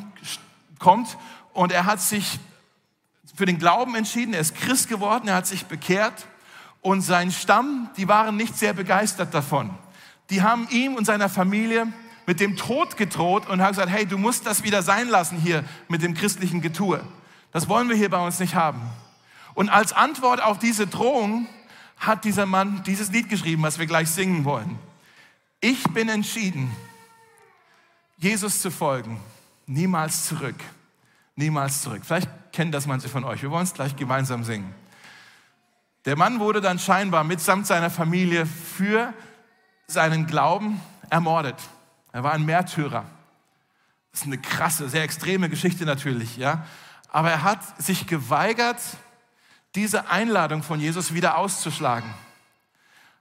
kommt 0.79 1.17
und 1.53 1.71
er 1.71 1.85
hat 1.85 2.01
sich 2.01 2.39
für 3.35 3.45
den 3.45 3.59
Glauben 3.59 3.95
entschieden, 3.95 4.33
er 4.33 4.39
ist 4.39 4.55
Christ 4.55 4.87
geworden, 4.87 5.27
er 5.27 5.35
hat 5.35 5.47
sich 5.47 5.65
bekehrt 5.65 6.25
und 6.81 7.01
sein 7.01 7.31
Stamm, 7.31 7.89
die 7.97 8.07
waren 8.07 8.37
nicht 8.37 8.57
sehr 8.57 8.73
begeistert 8.73 9.33
davon. 9.33 9.71
Die 10.29 10.41
haben 10.41 10.67
ihm 10.69 10.95
und 10.95 11.05
seiner 11.05 11.29
Familie 11.29 11.87
mit 12.25 12.39
dem 12.39 12.55
Tod 12.55 12.97
gedroht 12.97 13.47
und 13.47 13.61
haben 13.61 13.71
gesagt, 13.71 13.89
hey, 13.89 14.05
du 14.05 14.17
musst 14.17 14.45
das 14.45 14.63
wieder 14.63 14.81
sein 14.81 15.07
lassen 15.07 15.37
hier 15.37 15.63
mit 15.87 16.01
dem 16.01 16.13
christlichen 16.13 16.61
Getue. 16.61 17.03
Das 17.51 17.69
wollen 17.69 17.89
wir 17.89 17.95
hier 17.95 18.09
bei 18.09 18.25
uns 18.25 18.39
nicht 18.39 18.55
haben. 18.55 18.81
Und 19.53 19.69
als 19.69 19.93
Antwort 19.93 20.41
auf 20.41 20.59
diese 20.59 20.87
Drohung 20.87 21.47
hat 21.97 22.25
dieser 22.25 22.45
Mann 22.45 22.83
dieses 22.83 23.11
Lied 23.11 23.29
geschrieben, 23.29 23.63
was 23.63 23.79
wir 23.79 23.85
gleich 23.85 24.09
singen 24.09 24.45
wollen. 24.45 24.77
Ich 25.61 25.83
bin 25.85 26.09
entschieden, 26.09 26.75
Jesus 28.17 28.61
zu 28.61 28.71
folgen, 28.71 29.19
niemals 29.65 30.27
zurück, 30.27 30.55
niemals 31.35 31.81
zurück. 31.81 32.01
Vielleicht 32.03 32.29
kennen 32.55 32.71
das 32.71 32.87
manche 32.87 33.09
von 33.09 33.25
euch. 33.25 33.41
Wir 33.41 33.51
wollen 33.51 33.65
es 33.65 33.73
gleich 33.73 33.95
gemeinsam 33.95 34.43
singen. 34.43 34.73
Der 36.05 36.15
Mann 36.15 36.39
wurde 36.39 36.61
dann 36.61 36.79
scheinbar 36.79 37.23
mitsamt 37.23 37.67
seiner 37.67 37.89
Familie 37.89 38.45
für 38.45 39.13
seinen 39.87 40.25
Glauben 40.25 40.79
ermordet. 41.09 41.57
Er 42.13 42.23
war 42.23 42.31
ein 42.31 42.45
Märtyrer. 42.45 43.05
Das 44.11 44.21
ist 44.21 44.27
eine 44.27 44.37
krasse, 44.37 44.87
sehr 44.87 45.03
extreme 45.03 45.49
Geschichte 45.49 45.85
natürlich, 45.85 46.37
ja. 46.37 46.65
Aber 47.09 47.29
er 47.29 47.43
hat 47.43 47.59
sich 47.81 48.07
geweigert, 48.07 48.79
diese 49.75 50.09
Einladung 50.09 50.63
von 50.63 50.79
Jesus 50.79 51.13
wieder 51.13 51.37
auszuschlagen. 51.37 52.09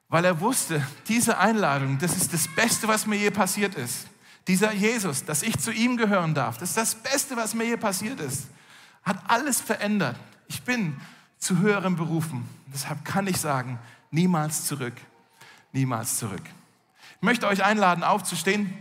Weil 0.09 0.25
er 0.25 0.41
wusste, 0.41 0.87
diese 1.09 1.39
Einladung, 1.39 1.99
das 1.99 2.17
ist 2.17 2.33
das 2.33 2.47
Beste, 2.55 2.87
was 2.87 3.07
mir 3.07 3.17
je 3.17 3.31
passiert 3.31 3.75
ist. 3.75 4.07
Dieser 4.47 4.73
Jesus, 4.73 5.25
dass 5.25 5.43
ich 5.43 5.59
zu 5.59 5.73
ihm 5.73 5.97
gehören 5.97 6.35
darf, 6.35 6.59
das 6.59 6.69
ist 6.69 6.77
das 6.77 6.95
Beste, 6.95 7.37
was 7.37 7.55
mir 7.55 7.65
je 7.65 7.77
passiert 7.77 8.21
ist. 8.21 8.45
Hat 9.05 9.19
alles 9.29 9.61
verändert. 9.61 10.17
Ich 10.49 10.63
bin 10.63 10.97
zu 11.39 11.59
höherem 11.59 11.97
berufen. 11.97 12.49
Deshalb 12.73 13.05
kann 13.05 13.27
ich 13.27 13.39
sagen, 13.39 13.79
niemals 14.11 14.67
zurück, 14.67 14.95
niemals 15.73 16.19
zurück. 16.19 16.43
Ich 17.17 17.23
möchte 17.23 17.47
euch 17.47 17.65
einladen, 17.65 18.03
aufzustehen. 18.03 18.73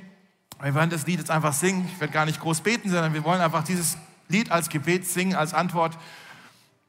Wir 0.61 0.75
werden 0.75 0.89
das 0.89 1.05
Lied 1.05 1.19
jetzt 1.19 1.31
einfach 1.31 1.53
singen. 1.53 1.89
Ich 1.93 1.99
werde 1.99 2.13
gar 2.13 2.25
nicht 2.25 2.39
groß 2.39 2.61
beten, 2.61 2.89
sondern 2.89 3.13
wir 3.13 3.23
wollen 3.23 3.41
einfach 3.41 3.63
dieses 3.63 3.97
Lied 4.29 4.51
als 4.51 4.69
Gebet 4.69 5.05
singen, 5.05 5.35
als 5.35 5.53
Antwort. 5.53 5.97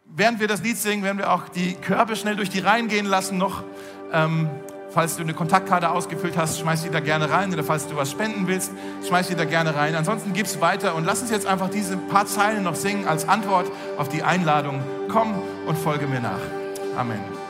Während 0.04 0.38
wir 0.38 0.48
das 0.48 0.62
Lied 0.62 0.76
singen, 0.76 1.02
werden 1.02 1.18
wir 1.18 1.32
auch 1.32 1.48
die 1.48 1.74
Körbe 1.74 2.14
schnell 2.14 2.36
durch 2.36 2.50
die 2.50 2.60
Reihen 2.60 2.88
gehen 2.88 3.06
lassen 3.06 3.38
noch. 3.38 3.64
Ähm, 4.12 4.48
falls 4.94 5.16
du 5.16 5.22
eine 5.22 5.34
Kontaktkarte 5.34 5.90
ausgefüllt 5.90 6.36
hast, 6.36 6.60
schmeiß 6.60 6.82
die 6.84 6.90
da 6.90 7.00
gerne 7.00 7.30
rein. 7.30 7.52
Oder 7.52 7.64
falls 7.64 7.86
du 7.88 7.96
was 7.96 8.10
spenden 8.10 8.46
willst, 8.46 8.70
schmeiß 9.06 9.28
die 9.28 9.34
da 9.34 9.44
gerne 9.44 9.74
rein. 9.74 9.94
Ansonsten 9.94 10.32
gib's 10.32 10.60
weiter 10.60 10.94
und 10.94 11.04
lass 11.04 11.20
uns 11.20 11.30
jetzt 11.30 11.46
einfach 11.46 11.68
diese 11.68 11.96
paar 11.96 12.26
Zeilen 12.26 12.62
noch 12.62 12.76
singen 12.76 13.06
als 13.06 13.28
Antwort 13.28 13.70
auf 13.98 14.08
die 14.08 14.22
Einladung. 14.22 14.82
Komm 15.08 15.34
und 15.66 15.76
folge 15.76 16.06
mir 16.06 16.20
nach. 16.20 16.40
Amen. 16.96 17.43